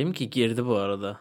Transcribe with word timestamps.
Benimki 0.00 0.30
girdi 0.30 0.66
bu 0.66 0.76
arada. 0.76 1.20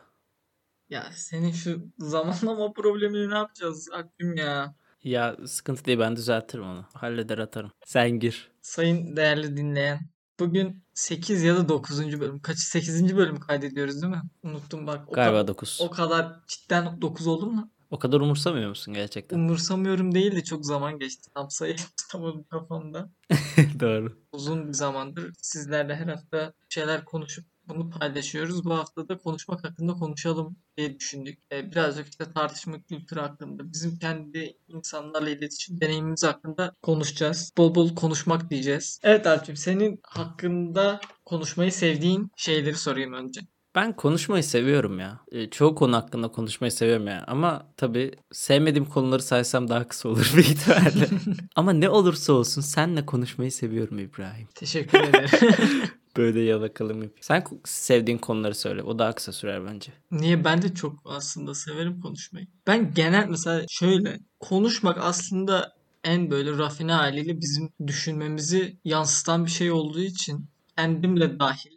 Ya 0.90 1.12
senin 1.16 1.52
şu 1.52 1.82
zamanlama 1.98 2.74
problemini 2.74 3.30
ne 3.30 3.36
yapacağız 3.38 3.90
Akgün 3.94 4.36
ya? 4.36 4.76
Ya 5.04 5.38
sıkıntı 5.48 5.86
değil 5.86 6.00
ben 6.00 6.16
düzeltirim 6.16 6.64
onu. 6.64 6.86
Halleder 6.94 7.38
atarım. 7.38 7.72
Sen 7.86 8.10
gir. 8.10 8.52
Sayın 8.62 9.16
değerli 9.16 9.58
dinleyen. 9.58 10.00
Bugün 10.40 10.84
8 10.94 11.44
ya 11.44 11.58
da 11.58 11.70
9. 11.70 12.20
bölüm. 12.20 12.40
Kaçı 12.40 12.62
8. 12.62 13.18
bölüm 13.18 13.40
kaydediyoruz 13.40 14.02
değil 14.02 14.14
mi? 14.14 14.22
Unuttum 14.44 14.88
bak. 14.88 15.10
O, 15.10 15.12
Galiba 15.12 15.40
ka- 15.40 15.48
9. 15.48 15.80
o 15.82 15.90
kadar 15.90 16.40
cidden 16.48 17.02
9 17.02 17.28
oldu 17.28 17.46
mu? 17.46 17.72
O 17.92 18.00
kadar 18.00 18.22
umursamıyor 18.22 18.70
musun 18.70 18.94
gerçekten? 18.94 19.38
Umursamıyorum 19.38 20.16
değil 20.16 20.36
de 20.36 20.44
çok 20.44 20.66
zaman 20.66 21.00
geçti. 21.00 21.30
Tam 21.34 21.52
sayı 21.52 21.76
tutamadım 21.98 22.44
kafamda. 22.44 23.10
Doğru. 23.80 24.18
Uzun 24.32 24.68
bir 24.68 24.74
zamandır 24.74 25.34
sizlerle 25.42 25.96
her 25.96 26.08
hafta 26.08 26.54
şeyler 26.70 27.06
konuşup 27.06 27.46
bunu 27.70 27.90
paylaşıyoruz. 27.90 28.66
Bu 28.66 28.74
hafta 28.74 29.08
da 29.08 29.18
konuşmak 29.18 29.64
hakkında 29.64 29.94
konuşalım 29.94 30.58
diye 30.78 31.00
düşündük. 31.00 31.40
Ee, 31.52 31.72
birazcık 31.72 32.08
işte 32.08 32.32
tartışma 32.36 32.82
kültürü 32.82 33.20
hakkında, 33.20 33.74
bizim 33.74 34.00
kendi 34.00 34.58
insanlarla 34.68 35.30
iletişim 35.30 35.82
deneyimimiz 35.82 36.24
hakkında 36.24 36.76
konuşacağız. 36.82 37.54
Bol 37.58 37.76
bol 37.76 37.96
konuşmak 37.96 38.50
diyeceğiz. 38.50 39.00
Evet 39.04 39.28
Alp'cim 39.28 39.56
senin 39.56 40.00
hakkında 40.04 41.00
konuşmayı 41.26 41.72
sevdiğin 41.72 42.32
şeyleri 42.36 42.76
sorayım 42.76 43.14
önce. 43.14 43.42
Ben 43.76 43.96
konuşmayı 43.96 44.44
seviyorum 44.44 45.00
ya. 45.00 45.20
E, 45.32 45.50
çoğu 45.50 45.76
konu 45.76 45.96
hakkında 45.96 46.28
konuşmayı 46.28 46.72
seviyorum 46.72 47.08
ya. 47.08 47.24
Ama 47.28 47.74
tabii 47.78 48.12
sevmediğim 48.32 48.86
konuları 48.86 49.22
saysam 49.22 49.70
daha 49.70 49.88
kısa 49.88 50.10
olur 50.10 50.32
büyük 50.36 50.50
ihtimalle. 50.50 51.08
Ama 51.56 51.74
ne 51.74 51.90
olursa 51.90 52.34
olsun 52.34 52.62
senle 52.62 53.06
konuşmayı 53.06 53.52
seviyorum 53.52 54.00
İbrahim. 54.00 54.48
Teşekkür 54.56 55.00
ederim. 55.00 55.30
Böyle 56.18 56.42
yalakalım 56.42 56.96
yapayım. 56.96 57.14
Sen 57.22 57.44
sevdiğin 57.66 58.18
konuları 58.18 58.56
söyle. 58.56 58.84
O 58.84 59.00
daha 59.00 59.16
kısa 59.16 59.32
sürer 59.32 59.66
bence. 59.66 59.92
Niye? 60.12 60.44
Ben 60.44 60.62
de 60.62 60.74
çok 60.74 61.00
aslında 61.06 61.56
severim 61.56 62.02
konuşmayı. 62.02 62.48
Ben 62.68 62.94
genel 62.94 63.28
mesela 63.30 63.66
şöyle 63.70 64.20
konuşmak 64.40 64.98
aslında 65.02 65.74
en 66.04 66.32
böyle 66.32 66.58
rafine 66.58 66.92
haliyle 66.94 67.42
bizim 67.42 67.70
düşünmemizi 67.88 68.78
yansıtan 68.84 69.46
bir 69.46 69.52
şey 69.52 69.72
olduğu 69.72 70.02
için 70.02 70.50
kendimle 70.78 71.40
dahil 71.40 71.72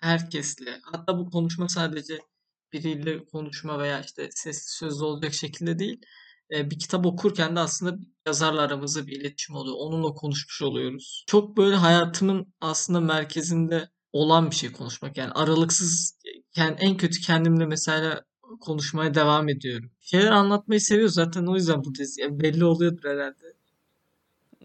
herkesle 0.00 0.80
hatta 0.82 1.18
bu 1.18 1.30
konuşma 1.30 1.68
sadece 1.68 2.18
biriyle 2.72 3.24
konuşma 3.24 3.78
veya 3.78 4.00
işte 4.00 4.28
sesli 4.30 4.72
sözlü 4.72 5.04
olacak 5.04 5.34
şekilde 5.34 5.78
değil 5.78 6.00
bir 6.50 6.78
kitap 6.78 7.06
okurken 7.06 7.56
de 7.56 7.60
aslında 7.60 7.98
yazarla 8.26 8.62
aramızda 8.62 9.06
bir 9.06 9.20
iletişim 9.20 9.56
oluyor. 9.56 9.76
Onunla 9.78 10.14
konuşmuş 10.14 10.62
oluyoruz. 10.62 11.24
Çok 11.26 11.56
böyle 11.56 11.76
hayatımın 11.76 12.54
aslında 12.60 13.00
merkezinde 13.00 13.88
olan 14.12 14.50
bir 14.50 14.56
şey 14.56 14.72
konuşmak. 14.72 15.16
Yani 15.16 15.32
aralıksız 15.32 16.18
yani 16.56 16.76
en 16.80 16.96
kötü 16.96 17.20
kendimle 17.20 17.66
mesela 17.66 18.24
konuşmaya 18.60 19.14
devam 19.14 19.48
ediyorum. 19.48 19.90
Şeyler 20.00 20.30
anlatmayı 20.30 20.80
seviyor 20.80 21.08
zaten 21.08 21.46
o 21.46 21.54
yüzden 21.54 21.84
bu 21.84 21.94
dizi. 21.94 22.20
Yani 22.20 22.40
belli 22.40 22.64
oluyordur 22.64 23.04
herhalde. 23.04 23.57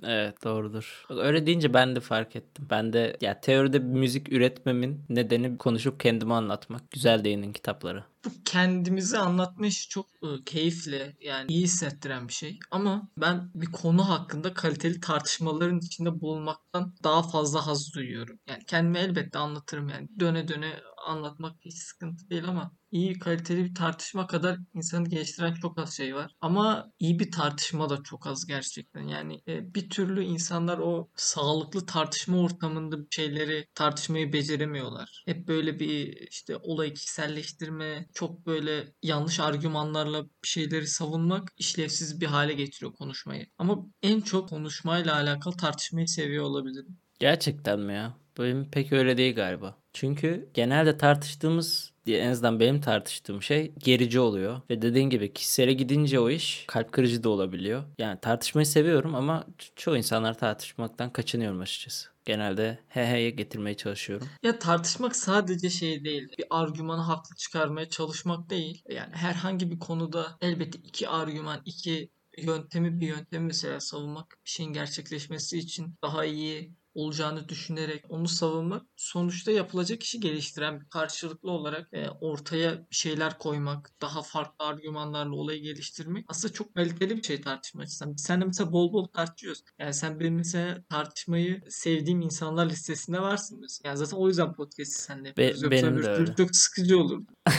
Evet 0.08 0.44
doğrudur. 0.44 1.06
Öyle 1.10 1.46
deyince 1.46 1.74
ben 1.74 1.96
de 1.96 2.00
fark 2.00 2.36
ettim. 2.36 2.68
Ben 2.70 2.94
de 2.94 3.18
ya 3.22 3.42
teoride 3.42 3.80
müzik 3.80 4.32
üretmemin 4.34 5.06
nedeni 5.10 5.58
konuşup 5.58 6.00
kendimi 6.00 6.34
anlatmak. 6.34 6.92
Güzel 6.92 7.24
değinin 7.24 7.54
kitapları. 7.54 8.04
Bu 8.26 8.30
kendimizi 8.46 9.18
anlatma 9.18 9.68
işi 9.68 9.90
çok 9.90 10.06
e, 10.06 10.28
keyifli 10.46 11.16
yani 11.22 11.52
iyi 11.52 11.64
hissettiren 11.64 12.28
bir 12.28 12.34
şey. 12.34 12.60
Ama 12.72 13.10
ben 13.18 13.52
bir 13.56 13.72
konu 13.72 14.10
hakkında 14.10 14.54
kaliteli 14.54 15.00
tartışmaların 15.00 15.80
içinde 15.80 16.22
bulunmaktan 16.22 16.94
daha 17.04 17.24
fazla 17.24 17.68
haz 17.68 17.94
duyuyorum. 17.94 18.40
Yani 18.48 18.64
kendimi 18.68 18.98
elbette 18.98 19.40
anlatırım 19.40 19.90
yani 19.90 20.08
döne 20.20 20.48
döne 20.48 20.74
anlatmak 21.06 21.56
hiç 21.62 21.78
sıkıntı 21.78 22.30
değil 22.30 22.48
ama 22.48 22.72
iyi 22.92 23.20
kaliteli 23.20 23.66
bir 23.66 23.76
tartışma 23.76 24.28
kadar 24.28 24.58
insanı 24.74 25.10
geliştiren 25.10 25.54
çok 25.54 25.80
az 25.80 25.98
şey 25.98 26.16
var. 26.16 26.32
Ama 26.42 26.92
iyi 27.00 27.20
bir 27.20 27.32
tartışma 27.32 27.90
da 27.90 28.04
çok 28.04 28.28
az 28.28 28.46
gerçekten. 28.46 29.08
Yani 29.08 29.42
e, 29.48 29.74
bir 29.74 29.90
türlü 29.90 30.24
insanlar 30.24 30.78
o 30.78 31.10
sağlıklı 31.16 31.86
tartışma 31.86 32.38
ortamında 32.38 32.98
şeyleri 33.10 33.68
tartışmayı 33.76 34.34
beceremiyorlar. 34.34 35.24
Hep 35.26 35.48
böyle 35.48 35.80
bir 35.80 36.28
işte 36.30 36.58
olayı 36.58 36.94
kişiselleştirme, 36.94 38.08
çok 38.14 38.46
böyle 38.46 38.94
yanlış 39.04 39.40
argümanlarla 39.40 40.24
bir 40.24 40.48
şeyleri 40.48 40.88
savunmak 40.88 41.54
işlevsiz 41.58 42.22
bir 42.22 42.28
hale 42.28 42.54
getiriyor 42.54 42.94
konuşmayı. 42.94 43.48
Ama 43.58 43.86
en 44.02 44.22
çok 44.22 44.50
konuşmayla 44.50 45.16
alakalı 45.16 45.58
tartışmayı 45.58 46.08
seviyor 46.08 46.44
olabilirim. 46.44 46.98
Gerçekten 47.20 47.80
mi 47.80 47.94
ya? 47.94 48.23
Benim 48.40 48.72
pek 48.72 48.94
öyle 48.94 49.18
değil 49.18 49.36
galiba. 49.36 49.78
Çünkü 49.94 50.50
genelde 50.54 50.98
tartıştığımız 50.98 51.94
diye 52.06 52.20
en 52.20 52.30
azından 52.30 52.60
benim 52.60 52.82
tartıştığım 52.82 53.44
şey 53.44 53.74
gerici 53.78 54.20
oluyor. 54.20 54.62
Ve 54.70 54.82
dediğin 54.82 55.10
gibi 55.10 55.34
kişisele 55.34 55.74
gidince 55.74 56.20
o 56.20 56.30
iş 56.30 56.64
kalp 56.68 56.92
kırıcı 56.92 57.24
da 57.24 57.30
olabiliyor. 57.30 57.84
Yani 57.98 58.20
tartışmayı 58.22 58.66
seviyorum 58.66 59.16
ama 59.16 59.46
ço- 59.60 59.72
çoğu 59.76 59.98
insanlar 59.98 60.38
tartışmaktan 60.38 61.14
kaçınıyorum 61.14 61.60
açıkçası. 61.62 62.10
Genelde 62.26 62.80
he 62.88 63.06
he'ye 63.06 63.30
getirmeye 63.30 63.78
çalışıyorum. 63.78 64.28
Ya 64.44 64.60
tartışmak 64.60 65.16
sadece 65.16 65.70
şey 65.70 66.04
değil. 66.04 66.28
Bir 66.38 66.46
argümanı 66.50 67.02
haklı 67.02 67.36
çıkarmaya 67.36 67.90
çalışmak 67.90 68.50
değil. 68.50 68.84
Yani 68.90 69.16
herhangi 69.16 69.72
bir 69.72 69.80
konuda 69.80 70.38
elbette 70.42 70.80
iki 70.80 71.10
argüman, 71.10 71.62
iki 71.66 72.10
yöntemi 72.38 73.00
bir 73.00 73.08
yöntemi 73.08 73.46
mesela 73.46 73.80
savunmak 73.80 74.38
bir 74.46 74.50
şeyin 74.50 74.74
gerçekleşmesi 74.74 75.58
için 75.58 75.96
daha 76.04 76.26
iyi 76.26 76.74
olacağını 76.94 77.50
düşünerek 77.50 78.06
onu 78.10 78.28
savunmak 78.28 78.86
sonuçta 78.96 79.52
yapılacak 79.52 80.04
işi 80.04 80.20
geliştiren 80.20 80.80
karşılıklı 80.90 81.52
olarak 81.52 81.90
e, 81.94 82.10
ortaya 82.10 82.72
bir 82.92 82.96
şeyler 82.96 83.38
koymak, 83.38 83.92
daha 84.02 84.22
farklı 84.22 84.66
argümanlarla 84.66 85.36
olayı 85.36 85.62
geliştirmek 85.62 86.26
aslında 86.28 86.54
çok 86.54 86.76
kaliteli 86.76 87.18
bir 87.18 87.24
şey 87.24 87.42
tartışma 87.42 87.82
açısından. 87.82 88.16
Biz 88.16 88.24
seninle 88.24 88.46
mesela 88.46 88.72
bol 88.72 88.94
bol 88.94 89.06
tartışıyoruz. 89.06 89.64
Yani 89.80 89.94
sen 89.94 90.20
benim 90.20 90.36
mesela 90.36 90.84
tartışmayı 90.90 91.62
sevdiğim 91.70 92.22
insanlar 92.22 92.70
listesinde 92.70 93.22
varsın 93.22 93.60
mesela. 93.62 93.90
Yani 93.90 93.98
zaten 93.98 94.18
o 94.18 94.28
yüzden 94.28 94.54
podcast'i 94.54 95.14
yapıyoruz. 95.28 95.62
Yoksa 95.64 95.72
benim 95.72 95.84
de 95.84 95.90
öbür 95.90 96.04
türlü 96.04 96.20
öyle. 96.20 96.36
çok 96.36 96.56
sıkıcı 96.56 97.00
olurdu. 97.00 97.26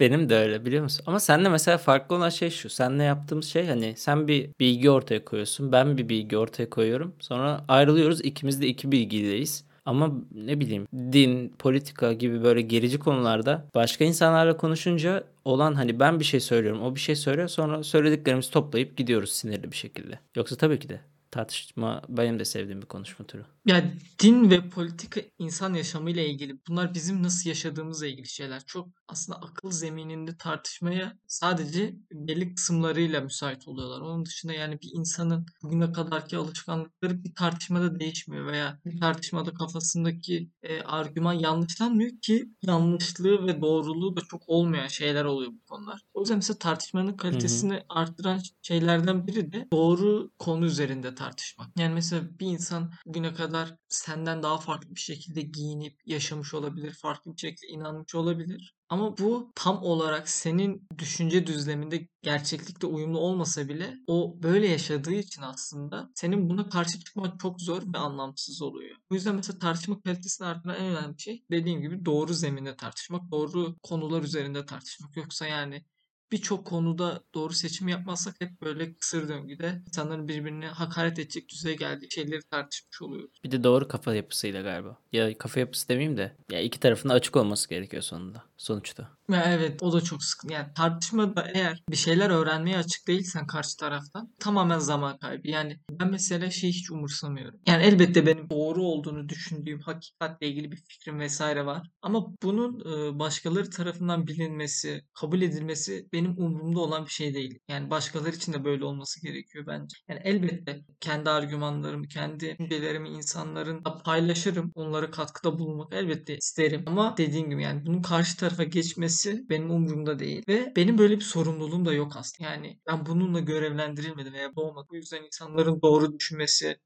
Benim 0.00 0.28
de 0.28 0.36
öyle 0.36 0.64
biliyor 0.64 0.82
musun? 0.82 1.04
Ama 1.06 1.20
seninle 1.20 1.48
mesela 1.48 1.78
farklı 1.78 2.16
olan 2.16 2.28
şey 2.28 2.50
şu. 2.50 2.68
Seninle 2.68 3.02
yaptığımız 3.02 3.46
şey 3.46 3.66
hani 3.66 3.94
sen 3.96 4.28
bir 4.28 4.50
bilgi 4.60 4.90
ortaya 4.90 5.24
koyuyorsun. 5.24 5.72
Ben 5.72 5.98
bir 5.98 6.08
bilgi 6.08 6.36
ortaya 6.36 6.70
koyuyorum. 6.70 7.14
Sonra 7.20 7.64
ayrılıyoruz. 7.68 8.20
İkimiz 8.24 8.51
de 8.60 8.66
iki 8.66 8.92
bilgideyiz. 8.92 9.64
Ama 9.84 10.12
ne 10.34 10.60
bileyim 10.60 10.86
din, 10.92 11.54
politika 11.58 12.12
gibi 12.12 12.42
böyle 12.42 12.60
gerici 12.60 12.98
konularda 12.98 13.66
başka 13.74 14.04
insanlarla 14.04 14.56
konuşunca 14.56 15.24
olan 15.44 15.74
hani 15.74 16.00
ben 16.00 16.20
bir 16.20 16.24
şey 16.24 16.40
söylüyorum, 16.40 16.82
o 16.82 16.94
bir 16.94 17.00
şey 17.00 17.16
söylüyor. 17.16 17.48
Sonra 17.48 17.82
söylediklerimizi 17.82 18.50
toplayıp 18.50 18.96
gidiyoruz 18.96 19.30
sinirli 19.32 19.72
bir 19.72 19.76
şekilde. 19.76 20.18
Yoksa 20.36 20.56
tabii 20.56 20.78
ki 20.78 20.88
de 20.88 21.00
tartışma 21.30 22.02
benim 22.08 22.38
de 22.38 22.44
sevdiğim 22.44 22.82
bir 22.82 22.86
konuşma 22.86 23.24
türü. 23.26 23.42
Ya 23.66 23.84
din 24.22 24.50
ve 24.50 24.68
politika 24.68 25.20
insan 25.38 25.74
yaşamıyla 25.74 26.22
ilgili. 26.22 26.58
Bunlar 26.68 26.94
bizim 26.94 27.22
nasıl 27.22 27.48
yaşadığımızla 27.48 28.06
ilgili 28.06 28.28
şeyler. 28.28 28.62
Çok 28.66 28.88
aslında 29.08 29.38
akıl 29.38 29.70
zemininde 29.70 30.36
tartışmaya 30.36 31.18
sadece 31.26 31.96
belli 32.12 32.54
kısımlarıyla 32.54 33.20
müsait 33.20 33.68
oluyorlar. 33.68 34.00
Onun 34.00 34.26
dışında 34.26 34.52
yani 34.52 34.78
bir 34.82 34.90
insanın 34.94 35.46
bugüne 35.62 35.92
kadarki 35.92 36.36
alışkanlıkları 36.36 37.24
bir 37.24 37.34
tartışmada 37.34 38.00
değişmiyor 38.00 38.46
veya 38.46 38.78
bir 38.84 39.00
tartışmada 39.00 39.54
kafasındaki 39.54 40.50
e, 40.62 40.80
argüman 40.82 41.32
yanlışlanmıyor 41.32 42.10
ki 42.22 42.44
yanlışlığı 42.62 43.46
ve 43.46 43.60
doğruluğu 43.60 44.16
da 44.16 44.20
çok 44.20 44.42
olmayan 44.46 44.88
şeyler 44.88 45.24
oluyor 45.24 45.52
bu 45.52 45.64
konular. 45.64 46.00
O 46.14 46.20
yüzden 46.20 46.36
mesela 46.36 46.58
tartışmanın 46.58 47.16
kalitesini 47.16 47.82
arttıran 47.88 48.40
şeylerden 48.62 49.26
biri 49.26 49.52
de 49.52 49.68
doğru 49.72 50.30
konu 50.38 50.64
üzerinde 50.64 51.14
tartışmak. 51.14 51.68
Yani 51.78 51.94
mesela 51.94 52.22
bir 52.40 52.46
insan 52.46 52.90
bugüne 53.06 53.34
kadar 53.34 53.51
senden 53.88 54.42
daha 54.42 54.58
farklı 54.58 54.94
bir 54.94 55.00
şekilde 55.00 55.40
giyinip 55.40 56.00
yaşamış 56.06 56.54
olabilir, 56.54 56.92
farklı 57.02 57.32
bir 57.32 57.38
şekilde 57.38 57.72
inanmış 57.72 58.14
olabilir. 58.14 58.74
Ama 58.88 59.18
bu 59.18 59.52
tam 59.54 59.82
olarak 59.82 60.28
senin 60.28 60.88
düşünce 60.98 61.46
düzleminde 61.46 62.08
gerçeklikle 62.22 62.86
uyumlu 62.86 63.18
olmasa 63.18 63.68
bile 63.68 63.94
o 64.06 64.42
böyle 64.42 64.68
yaşadığı 64.68 65.14
için 65.14 65.42
aslında 65.42 66.10
senin 66.14 66.50
buna 66.50 66.68
karşı 66.68 67.04
çıkmak 67.04 67.40
çok 67.40 67.60
zor 67.60 67.82
ve 67.94 67.98
anlamsız 67.98 68.62
oluyor. 68.62 68.96
Bu 69.10 69.14
yüzden 69.14 69.34
mesela 69.34 69.58
tartışma 69.58 70.00
kalitesini 70.00 70.46
artıran 70.46 70.76
en 70.76 70.84
önemli 70.84 71.20
şey 71.20 71.44
dediğim 71.50 71.80
gibi 71.80 72.04
doğru 72.04 72.34
zeminde 72.34 72.76
tartışmak, 72.76 73.30
doğru 73.30 73.76
konular 73.82 74.22
üzerinde 74.22 74.66
tartışmak. 74.66 75.16
Yoksa 75.16 75.46
yani 75.46 75.84
birçok 76.32 76.64
konuda 76.64 77.20
doğru 77.34 77.52
seçim 77.52 77.88
yapmazsak 77.88 78.34
hep 78.38 78.62
böyle 78.62 78.94
kısır 78.94 79.28
döngüde 79.28 79.82
insanların 79.86 80.28
birbirine 80.28 80.66
hakaret 80.66 81.18
edecek 81.18 81.48
düzeye 81.48 81.74
geldiği 81.74 82.10
şeyleri 82.10 82.42
tartışmış 82.42 83.02
oluyoruz. 83.02 83.40
Bir 83.44 83.50
de 83.50 83.64
doğru 83.64 83.88
kafa 83.88 84.14
yapısıyla 84.14 84.62
galiba. 84.62 84.96
Ya 85.12 85.38
kafa 85.38 85.60
yapısı 85.60 85.88
demeyeyim 85.88 86.16
de 86.16 86.36
ya 86.50 86.60
iki 86.60 86.80
tarafın 86.80 87.08
açık 87.08 87.36
olması 87.36 87.68
gerekiyor 87.68 88.02
sonunda. 88.02 88.42
Sonuçta. 88.56 89.08
Ya 89.32 89.44
evet 89.44 89.82
o 89.82 89.92
da 89.92 90.00
çok 90.00 90.24
sıkıntı. 90.24 90.54
Yani 90.54 90.66
tartışmada 90.76 91.48
eğer 91.54 91.82
bir 91.90 91.96
şeyler 91.96 92.30
öğrenmeye 92.30 92.76
açık 92.78 93.08
değilsen 93.08 93.46
karşı 93.46 93.76
taraftan 93.76 94.34
tamamen 94.38 94.78
zaman 94.78 95.18
kaybı. 95.18 95.48
Yani 95.48 95.78
ben 95.90 96.10
mesela 96.10 96.50
şey 96.50 96.70
hiç 96.70 96.90
umursamıyorum. 96.90 97.60
Yani 97.66 97.82
elbette 97.82 98.26
benim 98.26 98.50
doğru 98.50 98.82
olduğunu 98.82 99.28
düşündüğüm 99.28 99.80
hakikatle 99.80 100.48
ilgili 100.48 100.72
bir 100.72 100.76
fikrim 100.76 101.20
vesaire 101.20 101.66
var. 101.66 101.90
Ama 102.02 102.26
bunun 102.42 102.80
e, 102.80 103.18
başkaları 103.18 103.70
tarafından 103.70 104.26
bilinmesi, 104.26 105.02
kabul 105.14 105.42
edilmesi 105.42 106.06
benim 106.12 106.30
umurumda 106.38 106.80
olan 106.80 107.04
bir 107.06 107.10
şey 107.10 107.34
değil. 107.34 107.58
Yani 107.68 107.90
başkaları 107.90 108.36
için 108.36 108.52
de 108.52 108.64
böyle 108.64 108.84
olması 108.84 109.22
gerekiyor 109.22 109.64
bence. 109.66 109.96
Yani 110.08 110.20
elbette 110.24 110.80
kendi 111.00 111.30
argümanlarımı, 111.30 112.08
kendi 112.08 112.40
düşüncelerimi 112.58 113.08
insanların 113.08 113.82
paylaşırım. 114.04 114.72
Onlara 114.74 115.10
katkıda 115.10 115.58
bulunmak 115.58 115.92
elbette 115.94 116.36
isterim. 116.36 116.84
Ama 116.86 117.16
dediğim 117.16 117.50
gibi 117.50 117.62
yani 117.62 117.86
bunun 117.86 118.02
karşı 118.02 118.36
tarafa 118.36 118.64
geçmesi 118.64 119.21
benim 119.30 119.70
umurumda 119.70 120.18
değil. 120.18 120.42
Ve 120.48 120.72
benim 120.76 120.98
böyle 120.98 121.16
bir 121.16 121.24
sorumluluğum 121.24 121.86
da 121.86 121.92
yok 121.92 122.12
aslında. 122.16 122.50
Yani 122.50 122.80
ben 122.86 123.06
bununla 123.06 123.40
görevlendirilmedim 123.40 124.32
veya 124.32 124.56
doğmadım. 124.56 124.88
Bu 124.90 124.96
yüzden 124.96 125.24
insanların 125.24 125.82
doğru 125.82 126.18
düşünmesi 126.18 126.76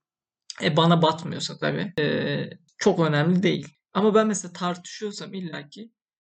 e, 0.63 0.77
bana 0.77 1.03
batmıyorsa 1.03 1.59
tabii 1.59 1.93
e, 2.01 2.51
çok 2.79 3.01
önemli 3.01 3.43
değil. 3.43 3.69
Ama 3.95 4.15
ben 4.15 4.27
mesela 4.27 4.53
tartışıyorsam 4.53 5.35
illaki 5.35 5.93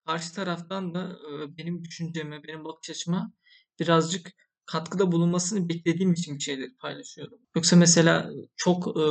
karşı 0.07 0.35
taraftan 0.35 0.95
da 0.95 1.19
e, 1.31 1.57
benim 1.57 1.85
düşünceme, 1.85 2.43
benim 2.45 2.65
bakış 2.65 2.91
açıma 2.91 3.33
birazcık 3.81 4.33
katkıda 4.67 5.13
bulunmasını 5.13 5.69
beklediğim 5.69 6.13
için 6.13 6.37
bir 6.37 6.43
şeyleri 6.43 6.77
paylaşıyorum. 6.77 7.39
Yoksa 7.57 7.77
mesela 7.77 8.31
çok 8.57 8.89
e, 8.89 9.03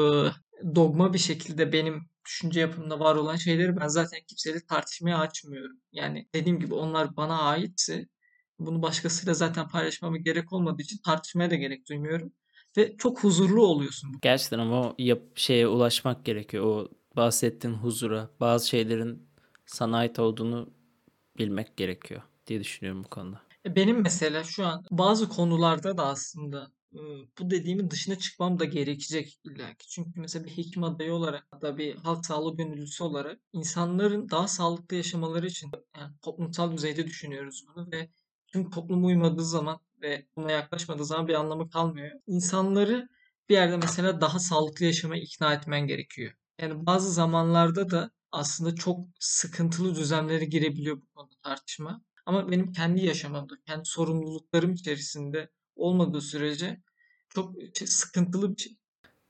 dogma 0.76 1.14
bir 1.14 1.20
şekilde 1.20 1.74
benim 1.74 2.10
düşünce 2.30 2.60
yapımında 2.60 3.00
var 3.00 3.16
olan 3.16 3.36
şeyleri 3.36 3.78
ben 3.78 3.88
zaten 3.88 4.20
kimseyle 4.28 4.60
tartışmaya 4.66 5.18
açmıyorum. 5.18 5.78
Yani 5.92 6.28
dediğim 6.36 6.60
gibi 6.60 6.74
onlar 6.74 7.16
bana 7.18 7.42
aitse 7.42 8.08
bunu 8.60 8.82
başkasıyla 8.82 9.34
zaten 9.34 9.68
paylaşmama 9.68 10.18
gerek 10.18 10.54
olmadığı 10.54 10.82
için 10.82 10.98
tartışmaya 11.06 11.52
da 11.52 11.56
gerek 11.56 11.90
duymuyorum. 11.90 12.34
Ve 12.78 12.98
çok 12.98 13.24
huzurlu 13.24 13.66
oluyorsun. 13.66 14.20
Gerçekten 14.22 14.60
ama 14.60 14.82
o 14.82 14.96
yap 14.98 15.22
şeye 15.36 15.68
ulaşmak 15.68 16.26
gerekiyor. 16.26 16.66
O 16.66 16.88
bahsettiğin 17.16 17.74
huzura, 17.74 18.30
bazı 18.40 18.68
şeylerin 18.68 19.30
sana 19.66 19.98
ait 19.98 20.20
olduğunu 20.20 20.70
bilmek 21.38 21.78
gerekiyor 21.78 22.22
diye 22.48 22.60
düşünüyorum 22.60 23.04
bu 23.04 23.08
konuda. 23.08 23.42
E, 23.66 23.76
benim 23.76 24.02
mesela 24.02 24.44
şu 24.44 24.66
an 24.66 24.84
bazı 24.92 25.30
konularda 25.30 25.98
da 25.98 26.06
aslında 26.06 26.72
bu 27.40 27.50
dediğimin 27.52 27.90
dışına 27.92 28.16
çıkmam 28.20 28.60
da 28.60 28.66
gerekecek 28.66 29.40
illaki. 29.44 29.88
Çünkü 29.90 30.20
mesela 30.20 30.46
bir 30.46 30.58
hekim 30.58 30.84
adayı 30.84 31.14
olarak 31.14 31.62
da 31.62 31.78
bir 31.78 31.96
halk 31.96 32.26
sağlığı 32.26 32.56
gönüllüsü 32.58 33.04
olarak 33.04 33.40
insanların 33.54 34.30
daha 34.30 34.48
sağlıklı 34.48 34.96
yaşamaları 34.96 35.48
için 35.48 35.72
yani 35.98 36.14
toplumsal 36.22 36.72
düzeyde 36.72 37.08
düşünüyoruz 37.08 37.66
bunu 37.68 37.92
ve 37.92 38.10
tüm 38.48 38.70
toplum 38.70 39.06
uymadığı 39.06 39.46
zaman 39.46 39.80
ve 40.02 40.26
buna 40.36 40.52
yaklaşmadığı 40.52 41.06
zaman 41.06 41.28
bir 41.28 41.34
anlamı 41.34 41.70
kalmıyor. 41.70 42.12
İnsanları 42.28 43.10
bir 43.50 43.54
yerde 43.54 43.78
mesela 43.78 44.22
daha 44.22 44.40
sağlıklı 44.40 44.86
yaşamaya 44.86 45.22
ikna 45.22 45.54
etmen 45.54 45.88
gerekiyor. 45.88 46.34
Yani 46.62 46.86
bazı 46.86 47.12
zamanlarda 47.12 47.90
da 47.92 48.12
aslında 48.32 48.76
çok 48.76 49.08
sıkıntılı 49.20 49.96
düzenlere 49.96 50.46
girebiliyor 50.46 51.02
bu 51.02 51.06
konuda 51.16 51.36
tartışma. 51.44 52.02
Ama 52.26 52.52
benim 52.52 52.72
kendi 52.72 53.06
yaşamımda, 53.06 53.54
kendi 53.68 53.86
sorumluluklarım 53.86 54.74
içerisinde 54.74 55.50
olmadığı 55.80 56.22
sürece 56.22 56.82
çok 57.30 57.56
sıkıntılı 57.86 58.56
bir 58.56 58.62
şey. 58.62 58.80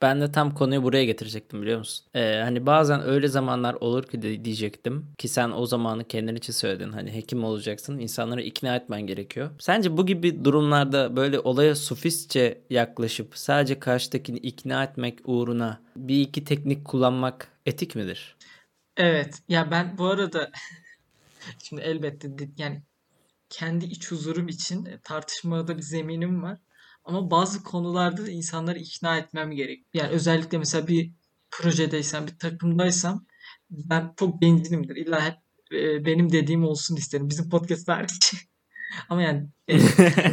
Ben 0.01 0.21
de 0.21 0.31
tam 0.31 0.53
konuyu 0.53 0.83
buraya 0.83 1.05
getirecektim 1.05 1.61
biliyor 1.61 1.77
musun? 1.79 2.05
Ee, 2.13 2.41
hani 2.43 2.65
bazen 2.65 3.01
öyle 3.01 3.27
zamanlar 3.27 3.73
olur 3.73 4.03
ki 4.03 4.21
de 4.21 4.45
diyecektim 4.45 5.07
ki 5.17 5.27
sen 5.27 5.51
o 5.51 5.65
zamanı 5.65 6.03
kendin 6.07 6.35
için 6.35 6.53
söyledin. 6.53 6.91
Hani 6.91 7.13
hekim 7.13 7.43
olacaksın, 7.43 7.97
insanları 7.99 8.41
ikna 8.41 8.75
etmen 8.75 9.01
gerekiyor. 9.01 9.49
Sence 9.59 9.97
bu 9.97 10.05
gibi 10.05 10.45
durumlarda 10.45 11.15
böyle 11.15 11.39
olaya 11.39 11.75
sofistçe 11.75 12.61
yaklaşıp 12.69 13.37
sadece 13.37 13.79
karşıdakini 13.79 14.37
ikna 14.37 14.83
etmek 14.83 15.19
uğruna 15.25 15.81
bir 15.95 16.21
iki 16.21 16.43
teknik 16.43 16.85
kullanmak 16.85 17.47
etik 17.65 17.95
midir? 17.95 18.35
Evet. 18.97 19.41
Ya 19.49 19.71
ben 19.71 19.97
bu 19.97 20.05
arada 20.05 20.51
şimdi 21.63 21.81
elbette 21.81 22.29
yani 22.57 22.83
kendi 23.49 23.85
iç 23.85 24.11
huzurum 24.11 24.47
için 24.47 24.85
e, 24.85 24.99
tartışmada 25.03 25.77
bir 25.77 25.81
zeminim 25.81 26.43
var. 26.43 26.59
Ama 27.03 27.31
bazı 27.31 27.63
konularda 27.63 28.25
da 28.25 28.31
insanları 28.31 28.79
ikna 28.79 29.17
etmem 29.17 29.51
gerek. 29.51 29.85
Yani 29.93 30.09
özellikle 30.09 30.57
mesela 30.57 30.87
bir 30.87 31.11
projedeysem, 31.51 32.27
bir 32.27 32.37
takımdaysam 32.37 33.25
ben 33.69 34.13
çok 34.19 34.41
bencilимdir. 34.41 34.95
İlla 34.95 35.25
hep 35.25 35.35
e, 35.71 36.05
benim 36.05 36.31
dediğim 36.31 36.63
olsun 36.63 36.95
isterim. 36.95 37.29
Bizim 37.29 37.49
podcast 37.49 37.87
hariç. 37.87 38.33
Ama 39.09 39.21
yani 39.21 39.49
e, 39.69 39.79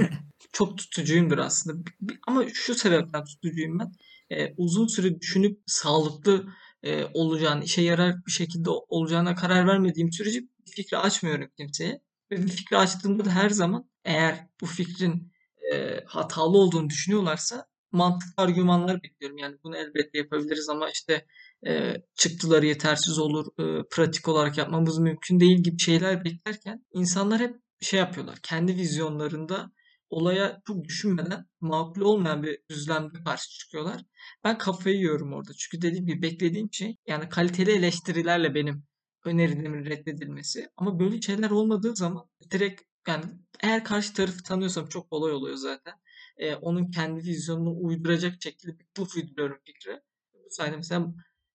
çok 0.53 0.79
tutucuyumdur 0.79 1.39
aslında. 1.39 1.91
Ama 2.27 2.45
şu 2.55 2.75
sebepten 2.75 3.25
tutucuyum 3.25 3.79
ben. 3.79 3.93
E, 4.31 4.55
uzun 4.57 4.87
süre 4.87 5.21
düşünüp 5.21 5.61
sağlıklı 5.67 6.47
e, 6.83 7.05
olacağını, 7.05 7.65
işe 7.65 7.83
yarar 7.83 8.27
bir 8.27 8.33
şekilde 8.33 8.71
olacağına 8.71 9.35
karar 9.35 9.67
vermediğim 9.67 10.13
sürece 10.13 10.41
fikri 10.71 10.99
açmıyorum 10.99 11.49
kimseye. 11.57 12.01
Ve 12.31 12.37
bir 12.37 12.49
fikri 12.49 12.77
açtığımda 12.77 13.25
da 13.25 13.31
her 13.31 13.51
zaman 13.51 13.91
eğer 14.05 14.47
bu 14.61 14.67
fikrin 14.67 15.33
e, 15.73 16.01
hatalı 16.07 16.59
olduğunu 16.59 16.91
düşünüyorlarsa 16.91 17.67
mantıklı 17.93 18.43
argümanlar 18.43 19.03
bekliyorum. 19.03 19.39
Yani 19.39 19.57
bunu 19.65 19.77
elbette 19.77 20.19
yapabiliriz 20.19 20.69
ama 20.69 20.91
işte 20.91 21.27
e, 21.67 21.95
çıktıları 22.15 22.67
yetersiz 22.67 23.19
olur, 23.19 23.47
e, 23.59 23.89
pratik 23.91 24.29
olarak 24.29 24.59
yapmamız 24.59 24.99
mümkün 24.99 25.41
değil 25.41 25.63
gibi 25.63 25.79
şeyler 25.79 26.25
beklerken 26.25 26.85
insanlar 26.93 27.41
hep 27.41 27.57
şey 27.81 28.01
yapıyorlar. 28.01 28.39
Kendi 28.43 28.77
vizyonlarında 28.77 29.71
olaya 30.11 30.63
çok 30.67 30.85
düşünmeden 30.85 31.47
makul 31.61 32.01
olmayan 32.01 32.43
bir 32.43 32.59
düzlemde 32.71 33.23
karşı 33.25 33.51
çıkıyorlar. 33.51 34.03
Ben 34.45 34.59
kafayı 34.59 34.97
yiyorum 34.97 35.33
orada. 35.33 35.53
Çünkü 35.59 35.83
dediğim 35.83 36.07
gibi 36.07 36.23
beklediğim 36.23 36.73
şey 36.73 36.97
yani 37.07 37.29
kaliteli 37.29 37.71
eleştirilerle 37.71 38.55
benim 38.55 38.85
önerilerimin 39.27 39.85
reddedilmesi. 39.85 40.69
Ama 40.77 41.01
böyle 41.01 41.21
şeyler 41.21 41.51
olmadığı 41.51 41.97
zaman 41.97 42.29
direkt 42.51 42.83
yani 43.09 43.25
eğer 43.63 43.85
karşı 43.85 44.15
tarafı 44.15 44.43
tanıyorsam 44.43 44.87
çok 44.89 45.11
kolay 45.11 45.33
oluyor 45.33 45.57
zaten. 45.57 45.95
Ee, 46.37 46.55
onun 46.55 46.91
kendi 46.91 47.25
vizyonunu 47.25 47.77
uyduracak 47.81 48.43
şekilde 48.43 48.79
bir 48.79 48.87
puf 48.95 49.17
uyduruyorum 49.17 49.59
fikri. 49.65 50.01
Bu 50.35 50.51
sayede 50.51 50.77
mesela 50.77 51.15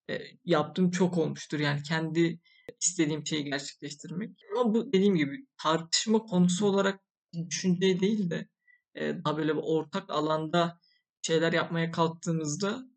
e, 0.09 0.17
yaptığım 0.45 0.91
çok 0.91 1.17
olmuştur. 1.17 1.59
Yani 1.59 1.83
kendi 1.83 2.39
istediğim 2.81 3.27
şeyi 3.27 3.43
gerçekleştirmek. 3.43 4.31
Ama 4.55 4.73
bu 4.73 4.93
dediğim 4.93 5.15
gibi 5.15 5.47
tartışma 5.57 6.19
konusu 6.19 6.65
olarak 6.65 6.99
düşünce 7.49 7.99
değil 7.99 8.29
de 8.29 8.47
e, 8.95 9.23
daha 9.25 9.37
böyle 9.37 9.55
bir 9.55 9.61
ortak 9.63 10.09
alanda 10.09 10.79
şeyler 11.21 11.53
yapmaya 11.53 11.91
kalktığımızda 11.91 12.90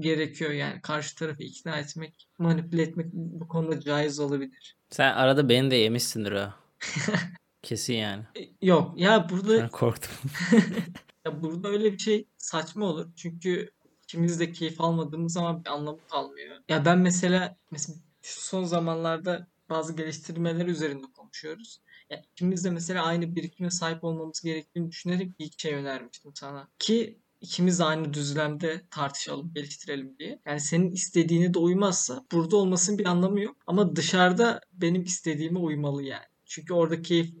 gerekiyor 0.00 0.50
yani. 0.50 0.80
Karşı 0.80 1.16
tarafı 1.16 1.42
ikna 1.42 1.78
etmek, 1.78 2.28
manipüle 2.38 2.82
etmek 2.82 3.06
bu 3.12 3.48
konuda 3.48 3.80
caiz 3.80 4.20
olabilir. 4.20 4.76
Sen 4.90 5.12
arada 5.12 5.48
beni 5.48 5.70
de 5.70 5.76
yemişsindir 5.76 6.32
ha. 6.32 6.54
Kesin 7.62 7.94
yani. 7.94 8.24
E, 8.36 8.66
yok 8.66 8.92
ya 8.96 9.28
burada 9.30 9.62
Ben 9.62 9.68
korktum. 9.68 10.12
ya 11.24 11.42
burada 11.42 11.68
öyle 11.68 11.92
bir 11.92 11.98
şey 11.98 12.26
saçma 12.38 12.86
olur. 12.86 13.06
Çünkü 13.16 13.70
ikimiz 14.02 14.40
de 14.40 14.52
keyif 14.52 14.80
almadığımız 14.80 15.32
zaman 15.32 15.64
bir 15.64 15.70
anlamı 15.70 15.98
kalmıyor. 16.10 16.56
Ya 16.68 16.84
ben 16.84 16.98
mesela 16.98 17.56
mesela 17.70 17.98
son 18.22 18.64
zamanlarda 18.64 19.46
bazı 19.70 19.96
geliştirmeler 19.96 20.66
üzerinde 20.66 21.06
konuşuyoruz. 21.16 21.80
Ya 22.10 22.22
ikimiz 22.32 22.64
de 22.64 22.70
mesela 22.70 23.04
aynı 23.04 23.36
birikime 23.36 23.70
sahip 23.70 24.04
olmamız 24.04 24.40
gerektiğini 24.40 24.90
düşünerek 24.90 25.30
iki 25.38 25.62
şey 25.62 25.74
önermiştim 25.74 26.32
sana. 26.34 26.68
Ki 26.78 27.18
ikimiz 27.40 27.80
aynı 27.80 28.14
düzlemde 28.14 28.82
tartışalım, 28.90 29.54
geliştirelim 29.54 30.18
diye. 30.18 30.40
Yani 30.46 30.60
senin 30.60 30.90
istediğine 30.90 31.54
de 31.54 31.58
uymazsa 31.58 32.24
burada 32.32 32.56
olmasının 32.56 32.98
bir 32.98 33.06
anlamı 33.06 33.40
yok. 33.40 33.56
Ama 33.66 33.96
dışarıda 33.96 34.60
benim 34.72 35.02
istediğime 35.02 35.58
uymalı 35.58 36.02
yani. 36.02 36.26
Çünkü 36.44 36.74
orada 36.74 37.02
keyif 37.02 37.34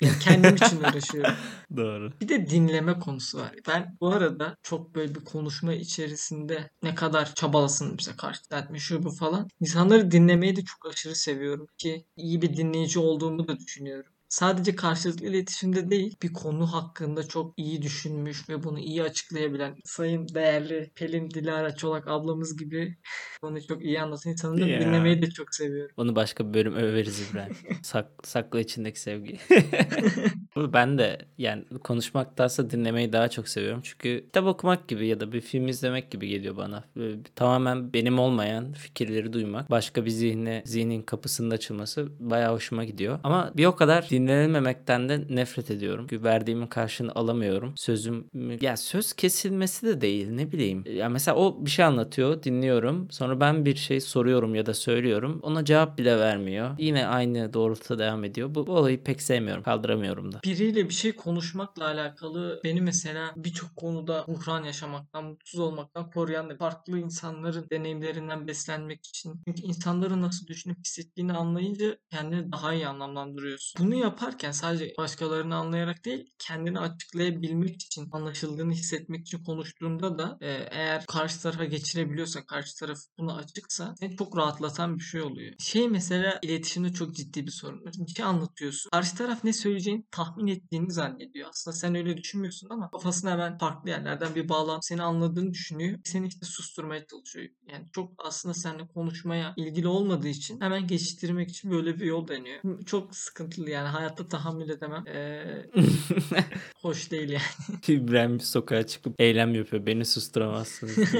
yani 0.00 0.18
kendim 0.18 0.56
için 0.56 0.80
uğraşıyorum. 0.80 1.34
Doğru. 1.76 2.12
Bir 2.20 2.28
de 2.28 2.50
dinleme 2.50 2.98
konusu 2.98 3.38
var. 3.38 3.54
Ben 3.68 3.96
bu 4.00 4.08
arada 4.08 4.56
çok 4.62 4.94
böyle 4.94 5.14
bir 5.14 5.24
konuşma 5.24 5.74
içerisinde 5.74 6.70
ne 6.82 6.94
kadar 6.94 7.34
çabalasın 7.34 7.98
bize 7.98 8.16
karşı 8.16 8.40
etmiş 8.52 8.82
şu 8.82 9.02
bu 9.02 9.10
falan. 9.10 9.48
İnsanları 9.60 10.10
dinlemeyi 10.10 10.56
de 10.56 10.64
çok 10.64 10.86
aşırı 10.86 11.14
seviyorum 11.14 11.66
ki 11.78 12.06
iyi 12.16 12.42
bir 12.42 12.56
dinleyici 12.56 12.98
olduğumu 12.98 13.48
da 13.48 13.58
düşünüyorum 13.58 14.12
sadece 14.28 14.76
karşılıklı 14.76 15.26
iletişimde 15.26 15.90
değil 15.90 16.16
bir 16.22 16.32
konu 16.32 16.72
hakkında 16.72 17.28
çok 17.28 17.54
iyi 17.56 17.82
düşünmüş 17.82 18.48
ve 18.48 18.64
bunu 18.64 18.78
iyi 18.78 19.02
açıklayabilen 19.02 19.76
sayın 19.84 20.28
değerli 20.28 20.90
Pelin 20.94 21.30
Dilara 21.30 21.76
Çolak 21.76 22.08
ablamız 22.08 22.56
gibi 22.56 22.96
onu 23.42 23.66
çok 23.66 23.84
iyi 23.84 24.00
anlatan 24.00 24.32
insanı 24.32 24.60
da 24.60 24.66
dinlemeyi 24.66 25.22
de 25.22 25.30
çok 25.30 25.54
seviyorum. 25.54 25.94
Onu 25.96 26.16
başka 26.16 26.48
bir 26.48 26.54
bölüm 26.54 26.74
överiz 26.74 27.30
İbrahim. 27.30 27.56
Sak, 27.82 28.06
sakla 28.22 28.60
içindeki 28.60 29.00
sevgi. 29.00 29.38
ben 30.56 30.98
de 30.98 31.18
yani 31.38 31.64
konuşmaktansa 31.84 32.70
dinlemeyi 32.70 33.12
daha 33.12 33.28
çok 33.28 33.48
seviyorum. 33.48 33.80
Çünkü 33.82 34.24
kitap 34.24 34.46
okumak 34.46 34.88
gibi 34.88 35.06
ya 35.06 35.20
da 35.20 35.32
bir 35.32 35.40
film 35.40 35.68
izlemek 35.68 36.10
gibi 36.10 36.28
geliyor 36.28 36.56
bana. 36.56 36.84
Böyle 36.96 37.22
tamamen 37.34 37.92
benim 37.92 38.18
olmayan 38.18 38.72
fikirleri 38.72 39.32
duymak, 39.32 39.70
başka 39.70 40.04
bir 40.04 40.10
zihne, 40.10 40.62
zihnin 40.66 41.02
kapısının 41.02 41.50
açılması 41.50 42.08
bayağı 42.20 42.54
hoşuma 42.54 42.84
gidiyor. 42.84 43.20
Ama 43.24 43.52
bir 43.56 43.64
o 43.64 43.76
kadar 43.76 44.06
dinlenilmemekten 44.16 45.08
de 45.08 45.26
nefret 45.30 45.70
ediyorum. 45.70 46.06
Çünkü 46.10 46.24
verdiğimin 46.24 46.66
karşılığını 46.66 47.12
alamıyorum. 47.14 47.72
Sözüm 47.76 48.26
ya 48.60 48.76
söz 48.76 49.12
kesilmesi 49.12 49.86
de 49.86 50.00
değil 50.00 50.30
ne 50.30 50.52
bileyim. 50.52 50.84
Ya 50.86 51.08
mesela 51.08 51.36
o 51.36 51.64
bir 51.64 51.70
şey 51.70 51.84
anlatıyor, 51.84 52.42
dinliyorum. 52.42 53.10
Sonra 53.10 53.40
ben 53.40 53.64
bir 53.64 53.76
şey 53.76 54.00
soruyorum 54.00 54.54
ya 54.54 54.66
da 54.66 54.74
söylüyorum. 54.74 55.40
Ona 55.42 55.64
cevap 55.64 55.98
bile 55.98 56.18
vermiyor. 56.18 56.70
Yine 56.78 57.06
aynı 57.06 57.52
doğrultuda 57.52 57.98
devam 57.98 58.24
ediyor. 58.24 58.54
Bu, 58.54 58.66
bu 58.66 58.72
olayı 58.72 59.04
pek 59.04 59.22
sevmiyorum. 59.22 59.62
Kaldıramıyorum 59.62 60.32
da. 60.32 60.40
Biriyle 60.44 60.88
bir 60.88 60.94
şey 60.94 61.12
konuşmakla 61.12 61.84
alakalı 61.84 62.60
beni 62.64 62.80
mesela 62.80 63.32
birçok 63.36 63.76
konuda 63.76 64.24
buhran 64.28 64.64
yaşamaktan, 64.64 65.24
mutsuz 65.24 65.60
olmaktan 65.60 66.10
koruyan 66.10 66.50
da 66.50 66.56
farklı 66.56 66.98
insanların 66.98 67.66
deneyimlerinden 67.70 68.46
beslenmek 68.46 69.06
için. 69.06 69.40
Çünkü 69.46 69.62
insanların 69.62 70.22
nasıl 70.22 70.46
düşünüp 70.46 70.78
hissettiğini 70.84 71.32
anlayınca 71.32 71.98
kendini 72.10 72.52
daha 72.52 72.74
iyi 72.74 72.86
anlamlandırıyorsun. 72.86 73.86
Bunu 73.86 73.94
yaparken 74.06 74.50
sadece 74.50 74.94
başkalarını 74.98 75.56
anlayarak 75.56 76.04
değil, 76.04 76.30
kendini 76.38 76.80
açıklayabilmek 76.80 77.82
için, 77.82 78.08
anlaşıldığını 78.12 78.72
hissetmek 78.72 79.20
için 79.20 79.44
konuştuğunda 79.44 80.18
da 80.18 80.38
e, 80.40 80.46
eğer 80.70 81.06
karşı 81.06 81.42
tarafa 81.42 81.64
geçirebiliyorsa, 81.64 82.46
karşı 82.46 82.78
taraf 82.78 82.98
buna 83.18 83.36
açıksa 83.36 83.94
seni 84.00 84.16
çok 84.16 84.36
rahatlatan 84.36 84.96
bir 84.98 85.02
şey 85.02 85.22
oluyor. 85.22 85.54
Şey 85.58 85.88
mesela 85.88 86.38
iletişimde 86.42 86.92
çok 86.92 87.14
ciddi 87.14 87.46
bir 87.46 87.50
sorun. 87.50 87.84
Bir 87.84 88.14
şey 88.14 88.24
anlatıyorsun. 88.24 88.90
Karşı 88.90 89.16
taraf 89.16 89.44
ne 89.44 89.52
söyleyeceğini 89.52 90.04
tahmin 90.10 90.46
ettiğini 90.46 90.92
zannediyor. 90.92 91.48
Aslında 91.50 91.76
sen 91.76 91.94
öyle 91.94 92.16
düşünmüyorsun 92.16 92.68
ama 92.70 92.90
kafasına 92.90 93.30
hemen 93.30 93.58
farklı 93.58 93.90
yerlerden 93.90 94.34
bir 94.34 94.48
bağlam 94.48 94.78
seni 94.82 95.02
anladığını 95.02 95.52
düşünüyor. 95.52 95.98
Seni 96.04 96.26
işte 96.26 96.46
susturmaya 96.46 97.06
çalışıyor. 97.06 97.48
Yani 97.72 97.86
çok 97.92 98.12
aslında 98.18 98.54
seninle 98.54 98.86
konuşmaya 98.86 99.54
ilgili 99.56 99.88
olmadığı 99.88 100.28
için 100.28 100.60
hemen 100.60 100.86
geçiştirmek 100.86 101.50
için 101.50 101.70
böyle 101.70 102.00
bir 102.00 102.04
yol 102.04 102.28
deniyor. 102.28 102.84
Çok 102.86 103.16
sıkıntılı 103.16 103.70
yani 103.70 103.88
hayatta 103.96 104.28
tahammül 104.28 104.68
edemem. 104.68 105.04
Ee, 105.06 105.66
hoş 106.82 107.10
değil 107.10 107.28
yani. 107.28 107.78
İbrahim 107.88 108.34
bir 108.38 108.44
sokağa 108.44 108.86
çıkıp 108.86 109.14
eylem 109.18 109.54
yapıyor. 109.54 109.86
Beni 109.86 110.04
susturamazsınız. 110.04 110.96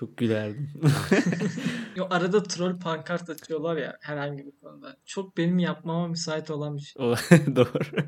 Çok 0.00 0.16
gülerdim. 0.16 0.70
Yo, 1.96 2.06
arada 2.10 2.42
troll 2.42 2.78
pankart 2.78 3.30
açıyorlar 3.30 3.76
ya 3.76 3.96
herhangi 4.00 4.46
bir 4.46 4.52
konuda. 4.62 4.96
Çok 5.06 5.36
benim 5.36 5.58
yapmama 5.58 6.08
müsait 6.08 6.50
olan 6.50 6.76
bir 6.76 6.82
şey. 6.82 7.02
Doğru. 7.56 8.06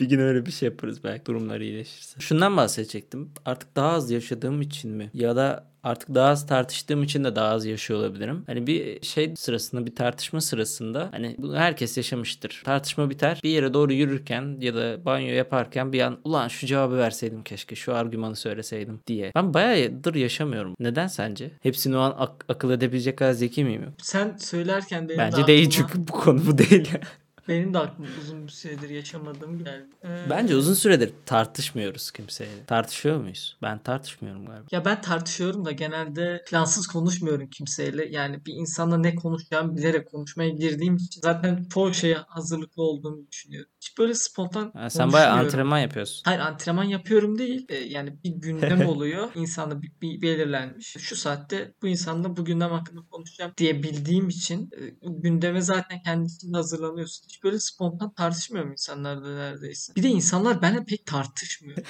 bir 0.00 0.08
gün 0.08 0.18
öyle 0.18 0.46
bir 0.46 0.52
şey 0.52 0.68
yaparız 0.68 1.04
belki 1.04 1.26
durumlar 1.26 1.60
iyileşirse. 1.60 2.20
Şundan 2.20 2.56
bahsedecektim. 2.56 3.32
Artık 3.44 3.76
daha 3.76 3.90
az 3.90 4.10
yaşadığım 4.10 4.62
için 4.62 4.90
mi? 4.90 5.10
Ya 5.14 5.36
da 5.36 5.69
artık 5.82 6.14
daha 6.14 6.28
az 6.28 6.46
tartıştığım 6.46 7.02
için 7.02 7.24
de 7.24 7.36
daha 7.36 7.48
az 7.48 7.66
yaşıyor 7.66 8.00
olabilirim. 8.00 8.44
Hani 8.46 8.66
bir 8.66 9.02
şey 9.06 9.34
sırasında 9.36 9.86
bir 9.86 9.94
tartışma 9.94 10.40
sırasında 10.40 11.08
hani 11.12 11.34
bunu 11.38 11.56
herkes 11.56 11.96
yaşamıştır. 11.96 12.62
Tartışma 12.64 13.10
biter. 13.10 13.40
Bir 13.44 13.50
yere 13.50 13.74
doğru 13.74 13.92
yürürken 13.92 14.56
ya 14.60 14.74
da 14.74 15.04
banyo 15.04 15.26
yaparken 15.34 15.92
bir 15.92 16.00
an 16.00 16.18
ulan 16.24 16.48
şu 16.48 16.66
cevabı 16.66 16.96
verseydim 16.98 17.42
keşke 17.42 17.74
şu 17.76 17.94
argümanı 17.94 18.36
söyleseydim 18.36 19.00
diye. 19.06 19.32
Ben 19.34 19.54
bayağıdır 19.54 20.14
yaşamıyorum. 20.14 20.74
Neden 20.80 21.06
sence? 21.06 21.50
Hepsini 21.62 21.96
o 21.96 22.00
an 22.00 22.14
ak- 22.18 22.44
akıl 22.48 22.70
edebilecek 22.70 23.18
kadar 23.18 23.32
zeki 23.32 23.64
miyim? 23.64 23.86
Sen 24.02 24.36
söylerken 24.36 25.08
benim 25.08 25.18
de 25.20 25.22
Bence 25.22 25.46
değil 25.46 25.66
aklıma- 25.68 25.70
çünkü 25.88 26.08
bu 26.08 26.12
konu 26.12 26.46
bu 26.46 26.58
değil. 26.58 26.88
Benim 27.50 27.74
de 27.74 27.78
aklıma 27.78 28.08
uzun 28.22 28.46
bir 28.46 28.52
süredir 28.52 28.90
yaşamadığım 28.90 29.58
geldi. 29.64 29.86
Ee, 30.04 30.30
Bence 30.30 30.56
uzun 30.56 30.74
süredir 30.74 31.12
tartışmıyoruz 31.26 32.10
kimseyle. 32.10 32.64
Tartışıyor 32.66 33.20
muyuz? 33.20 33.56
Ben 33.62 33.78
tartışmıyorum 33.78 34.46
galiba. 34.46 34.66
Ya 34.70 34.84
ben 34.84 35.00
tartışıyorum 35.00 35.64
da 35.64 35.72
genelde 35.72 36.44
plansız 36.50 36.86
konuşmuyorum 36.86 37.46
kimseyle. 37.50 38.08
Yani 38.10 38.46
bir 38.46 38.52
insanla 38.52 38.98
ne 38.98 39.14
konuşacağımı 39.14 39.76
bilerek 39.76 40.10
konuşmaya 40.10 40.50
girdiğim 40.50 40.96
için 40.96 41.20
zaten 41.20 41.64
çoğu 41.74 41.94
şeye 41.94 42.16
hazırlıklı 42.16 42.82
olduğumu 42.82 43.26
düşünüyorum. 43.30 43.70
Hiç 43.80 43.98
böyle 43.98 44.14
spontan 44.14 44.72
Ha, 44.74 44.90
sen 44.90 45.12
bayağı 45.12 45.32
antrenman 45.32 45.78
yapıyorsun. 45.78 46.22
Hayır 46.24 46.40
antrenman 46.40 46.84
yapıyorum 46.84 47.38
değil. 47.38 47.66
Ee, 47.68 47.74
yani 47.76 48.16
bir 48.24 48.30
gündem 48.30 48.86
oluyor. 48.88 49.28
İnsanda 49.34 49.82
bir, 49.82 49.92
bir 50.00 50.22
belirlenmiş. 50.22 50.96
Şu 50.98 51.16
saatte 51.16 51.74
bu 51.82 51.86
insanla 51.88 52.36
bu 52.36 52.44
gündem 52.44 52.70
hakkında 52.70 53.00
konuşacağım 53.10 53.52
diye 53.58 53.82
bildiğim 53.82 54.28
için 54.28 54.70
e, 54.72 55.08
gündeme 55.08 55.60
zaten 55.60 56.02
kendi 56.02 56.28
hazırlanıyorsun. 56.52 57.24
Hiç 57.28 57.39
böyle 57.44 57.58
spontan 57.58 58.12
tartışmıyorum 58.12 58.72
insanlarla 58.72 59.34
neredeyse. 59.34 59.94
Bir 59.96 60.02
de 60.02 60.08
insanlar 60.08 60.62
benimle 60.62 60.84
pek 60.84 61.06
tartışmıyor. 61.06 61.78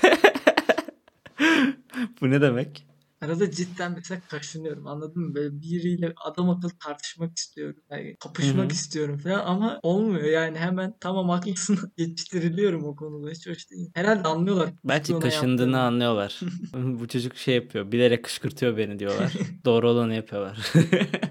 Bu 2.21 2.31
ne 2.31 2.41
demek? 2.41 2.90
Arada 3.21 3.51
cidden 3.51 3.93
mesela 3.93 4.21
kaşınıyorum 4.29 4.87
anladın 4.87 5.23
mı? 5.23 5.35
Böyle 5.35 5.61
biriyle 5.61 6.13
adam 6.25 6.51
akıllı 6.51 6.73
tartışmak 6.85 7.39
istiyorum. 7.39 7.77
Yani 7.91 8.17
kapışmak 8.21 8.65
Hı 8.65 8.69
hı. 8.69 8.73
istiyorum 8.73 9.19
falan 9.19 9.45
ama 9.47 9.81
olmuyor 9.83 10.25
yani 10.25 10.59
hemen 10.59 10.95
tamam 11.01 11.29
haklısın 11.29 11.79
yetiştiriliyorum 11.97 12.85
o 12.85 12.97
konuda 12.97 13.31
hiç 13.31 13.49
hoş 13.49 13.71
değil. 13.71 13.91
Herhalde 13.95 14.29
anlıyorlar. 14.29 14.71
Belki 14.85 15.15
ona 15.15 15.21
kaşındığını 15.21 15.61
yaptığımı. 15.61 15.81
anlıyorlar. 15.81 16.41
Bu 16.75 17.09
çocuk 17.09 17.37
şey 17.37 17.55
yapıyor. 17.55 17.93
Bilerek 17.93 18.25
kışkırtıyor 18.25 18.77
beni 18.77 18.99
diyorlar. 18.99 19.33
Doğru 19.65 19.91
olanı 19.91 20.15
yapıyorlar. 20.15 20.73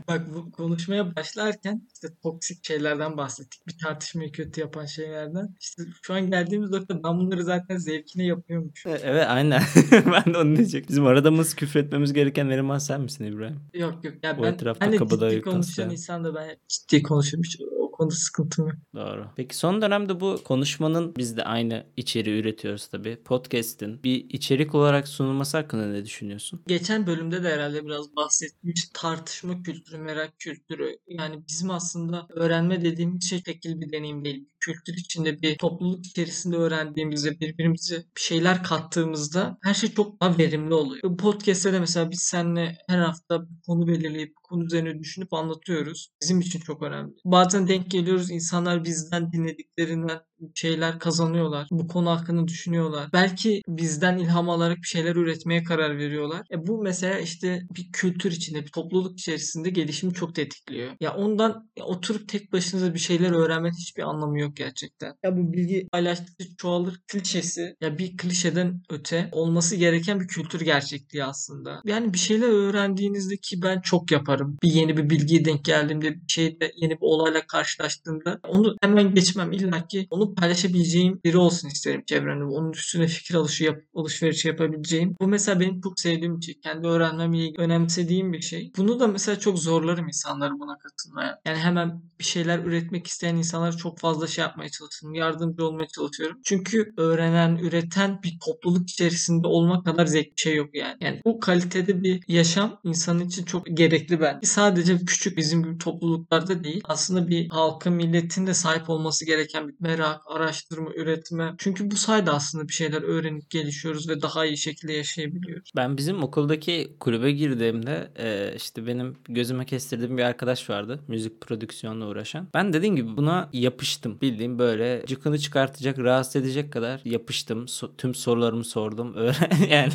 Bak 0.08 0.22
bu 0.36 0.52
konuşmaya 0.52 1.16
başlarken 1.16 1.88
işte 1.94 2.08
toksik 2.24 2.66
şeylerden 2.66 3.18
bahsettik. 3.18 3.68
Bir 3.68 3.78
tartışmayı 3.84 4.32
kötü 4.32 4.62
yapan 4.62 4.86
şeylerden. 4.86 5.56
İşte 5.60 5.84
şu 6.02 6.14
an 6.14 6.30
geldiğimiz 6.32 6.70
nokta 6.70 7.04
ben 7.04 7.18
bunları 7.20 7.44
zaten 7.44 7.78
zevkine 7.78 8.26
yapıyormuş. 8.26 8.86
evet 8.86 9.26
aynen. 9.28 9.62
ben 9.92 10.34
de 10.34 10.38
onu 10.38 10.56
diyecektim. 10.56 10.90
Bizim 10.90 11.06
aradığımız 11.06 11.56
küfür 11.56 11.79
etmemiz 11.80 12.14
gereken 12.14 12.50
eleman 12.50 12.78
sen 12.78 13.02
misin 13.02 13.24
İbrahim? 13.26 13.60
Yok 13.74 14.04
yok. 14.04 14.14
Ya 14.24 14.38
O 14.40 14.44
ben 14.44 14.54
etrafta 14.54 14.86
hani 14.86 14.96
kabadayı 14.98 15.32
ciddi 15.32 15.42
konuşan 15.52 15.90
insan 15.90 16.24
da 16.24 16.36
ben 16.36 16.58
ciddi 16.68 17.04
konuşurum. 17.04 17.44
Hiç 17.44 17.58
o 17.80 17.92
konuda 17.92 18.16
sıkıntım 18.16 18.68
yok. 18.68 18.76
Doğru. 18.96 19.28
Peki 19.36 19.56
son 19.58 19.82
dönemde 19.82 20.20
bu 20.20 20.40
konuşmanın 20.44 21.16
biz 21.16 21.38
de 21.38 21.44
aynı 21.44 21.86
içeriği 21.98 22.42
üretiyoruz 22.42 22.88
tabii. 22.88 23.18
Podcast'in 23.26 24.04
bir 24.04 24.30
içerik 24.30 24.76
olarak 24.76 25.08
sunulması 25.08 25.58
hakkında 25.58 25.86
ne 25.86 26.06
düşünüyorsun? 26.06 26.62
Geçen 26.68 27.08
bölümde 27.08 27.44
de 27.44 27.50
herhalde 27.50 27.86
biraz 27.86 28.16
bahsetmiş 28.16 28.90
tartışma 28.94 29.64
kültürü, 29.64 29.98
merak 29.98 30.40
kültürü. 30.40 30.98
Yani 31.08 31.44
bizim 31.48 31.72
aslında 31.72 32.28
öğrenme 32.30 32.82
dediğimiz 32.84 33.30
şey 33.30 33.44
tekil 33.44 33.82
bir 33.82 33.92
deneyim 33.92 34.26
değil. 34.26 34.50
Kültür 34.60 34.94
içinde 34.94 35.42
bir 35.42 35.58
topluluk 35.58 36.06
içerisinde 36.06 36.56
öğrendiğimizde 36.56 37.40
birbirimize 37.40 37.96
bir 37.96 38.22
şeyler 38.22 38.64
kattığımızda 38.64 39.58
her 39.64 39.74
şey 39.74 39.94
çok 39.94 40.22
daha 40.22 40.38
verimli 40.38 40.74
oluyor. 40.74 41.04
Bu 41.04 41.18
podcast'te 41.18 41.74
de 41.74 41.80
mesela 41.80 42.12
biz 42.12 42.22
seninle 42.22 42.78
her 42.88 43.00
hafta 43.00 43.42
bir 43.42 43.62
konu 43.66 43.88
belirleyip 43.88 44.34
konu 44.44 44.66
üzerine 44.66 45.00
düşünüp 45.00 45.34
anlatıyoruz. 45.34 46.10
Bizim 46.22 46.40
için 46.40 46.60
çok 46.60 46.84
önemli. 46.84 47.14
Bazen 47.26 47.68
denk 47.68 47.92
geliyoruz 47.92 48.32
insanlar 48.32 48.84
bizden 48.84 49.32
dinlediklerinden 49.32 50.20
şeyler 50.56 51.00
kazanıyorlar. 51.00 51.68
Bu 51.72 51.88
konu 51.88 52.10
hakkında 52.10 52.48
düşünüyorlar. 52.48 53.10
Belki 53.14 53.62
bizden 53.68 54.18
ilham 54.18 54.50
alarak 54.50 54.78
bir 54.78 54.88
şeyler 54.88 55.16
üretmeye 55.16 55.64
karar 55.64 55.98
veriyorlar. 55.98 56.42
E 56.52 56.68
bu 56.68 56.82
mesela 56.84 57.20
işte 57.20 57.62
bir 57.76 57.92
kültür 57.92 58.32
içinde, 58.32 58.66
bir 58.66 58.72
topluluk 58.72 59.20
içerisinde 59.20 59.70
gelişimi 59.70 60.14
çok 60.14 60.36
tetikliyor. 60.36 60.92
Ya 61.00 61.16
ondan 61.16 61.70
ya 61.78 61.86
oturup 61.86 62.30
tek 62.30 62.54
başınıza 62.54 62.94
bir 62.94 63.00
şeyler 63.00 63.32
öğrenmenin 63.32 63.78
hiçbir 63.78 64.04
anlamı 64.04 64.40
yok 64.40 64.56
gerçekten. 64.56 65.14
Ya 65.24 65.38
bu 65.38 65.54
bilgi 65.54 65.88
paylaştıkça 65.92 66.46
çoğalır 66.58 67.02
klişesi 67.08 67.76
ya 67.82 67.98
bir 67.98 68.18
klişeden 68.18 68.82
öte 68.90 69.30
olması 69.32 69.76
gereken 69.76 70.20
bir 70.20 70.28
kültür 70.28 70.62
gerçekliği 70.62 71.24
aslında. 71.24 71.82
Yani 71.86 72.14
bir 72.14 72.18
şeyler 72.18 72.48
öğrendiğinizde 72.50 73.38
ki 73.38 73.62
ben 73.64 73.82
çok 73.82 74.12
yaparım. 74.12 74.58
Bir 74.64 74.72
yeni 74.72 74.98
bir 74.98 75.10
bilgiye 75.10 75.46
denk 75.46 75.66
geldiğimde 75.66 76.14
bir 76.14 76.28
şeyde 76.28 76.72
yeni 76.76 76.92
bir 76.92 77.02
olayla 77.02 77.48
karşılaştığımda 77.48 78.40
onu 78.48 78.76
hemen 78.82 79.16
geçmem 79.16 79.52
illa 79.52 79.88
ki 79.88 80.08
paylaşabileceğim 80.36 81.20
biri 81.26 81.38
olsun 81.38 81.68
isterim 81.68 82.04
çevremde. 82.06 82.44
Onun 82.44 82.72
üstüne 82.72 83.08
fikir 83.08 83.36
alışı 83.36 83.64
yap, 83.64 83.78
alışverişi 83.96 84.48
yapabileceğim. 84.48 85.16
Bu 85.22 85.28
mesela 85.28 85.60
benim 85.60 85.82
çok 85.82 86.00
sevdiğim 86.00 86.38
bir 86.40 86.46
şey. 86.46 86.60
Kendi 86.60 86.88
öğrenmemi 86.88 87.54
önemsediğim 87.58 88.34
bir 88.34 88.42
şey. 88.42 88.72
Bunu 88.78 89.00
da 89.00 89.08
mesela 89.08 89.40
çok 89.40 89.60
zorlarım 89.60 90.08
insanları 90.08 90.52
buna 90.60 90.78
katılmaya. 90.78 91.40
Yani 91.46 91.58
hemen 91.58 92.02
bir 92.20 92.24
şeyler 92.24 92.60
üretmek 92.60 93.08
isteyen 93.08 93.36
insanlara 93.36 93.72
çok 93.72 94.00
fazla 94.00 94.28
şey 94.28 94.42
yapmaya 94.42 94.70
çalışıyorum. 94.70 95.16
Yardımcı 95.16 95.66
olmaya 95.66 95.88
çalışıyorum. 95.88 96.38
Çünkü 96.46 96.94
öğrenen, 96.98 97.56
üreten 97.56 98.24
bir 98.24 98.40
topluluk 98.46 98.90
içerisinde 98.90 99.48
olmak 99.48 99.86
kadar 99.86 100.06
zevkli 100.06 100.32
bir 100.32 100.42
şey 100.42 100.56
yok 100.56 100.70
yani. 100.74 100.98
Yani 101.02 101.22
bu 101.26 101.40
kalitede 101.40 102.04
bir 102.04 102.24
yaşam 102.28 102.80
insanın 102.84 103.26
için 103.28 103.46
çok 103.46 103.68
gerekli 103.78 104.22
ben. 104.22 104.40
Sadece 104.44 104.98
küçük 104.98 105.38
bizim 105.38 105.64
gibi 105.64 105.78
topluluklarda 105.78 106.64
değil. 106.64 106.82
Aslında 106.84 107.28
bir 107.28 107.50
halkın, 107.50 107.94
milletin 107.94 108.48
de 108.48 108.54
sahip 108.54 108.90
olması 108.90 109.26
gereken 109.26 109.68
bir 109.68 109.76
merak, 109.80 110.19
araştırma, 110.26 110.90
üretme. 110.96 111.54
Çünkü 111.58 111.92
bu 111.92 111.96
sayede 111.96 112.32
aslında 112.32 112.68
bir 112.68 112.74
şeyler 112.74 113.02
öğrenip 113.02 113.50
gelişiyoruz 113.50 114.10
ve 114.10 114.22
daha 114.22 114.46
iyi 114.46 114.58
şekilde 114.58 114.94
yaşayabiliyoruz. 114.94 115.72
Ben 115.76 115.98
bizim 115.98 116.24
okuldaki 116.24 116.96
kulübe 117.00 117.32
girdiğimde 117.32 118.12
e, 118.18 118.56
işte 118.56 118.88
benim 118.88 119.18
gözüme 119.30 119.66
kestirdiğim 119.66 120.18
bir 120.18 120.24
arkadaş 120.24 120.70
vardı. 120.70 121.00
Müzik 121.08 121.42
prodüksiyonla 121.42 122.08
uğraşan. 122.08 122.48
Ben 122.54 122.74
dediğim 122.74 122.96
gibi 122.96 123.18
buna 123.18 123.50
yapıştım. 123.54 124.22
Bildiğim 124.22 124.60
böyle 124.60 125.04
cıkını 125.08 125.40
çıkartacak, 125.40 126.00
rahatsız 126.00 126.36
edecek 126.36 126.74
kadar 126.74 127.02
yapıştım. 127.06 127.66
Tüm 127.98 128.16
sorularımı 128.16 128.66
sordum. 128.66 129.16
Yani 129.70 129.92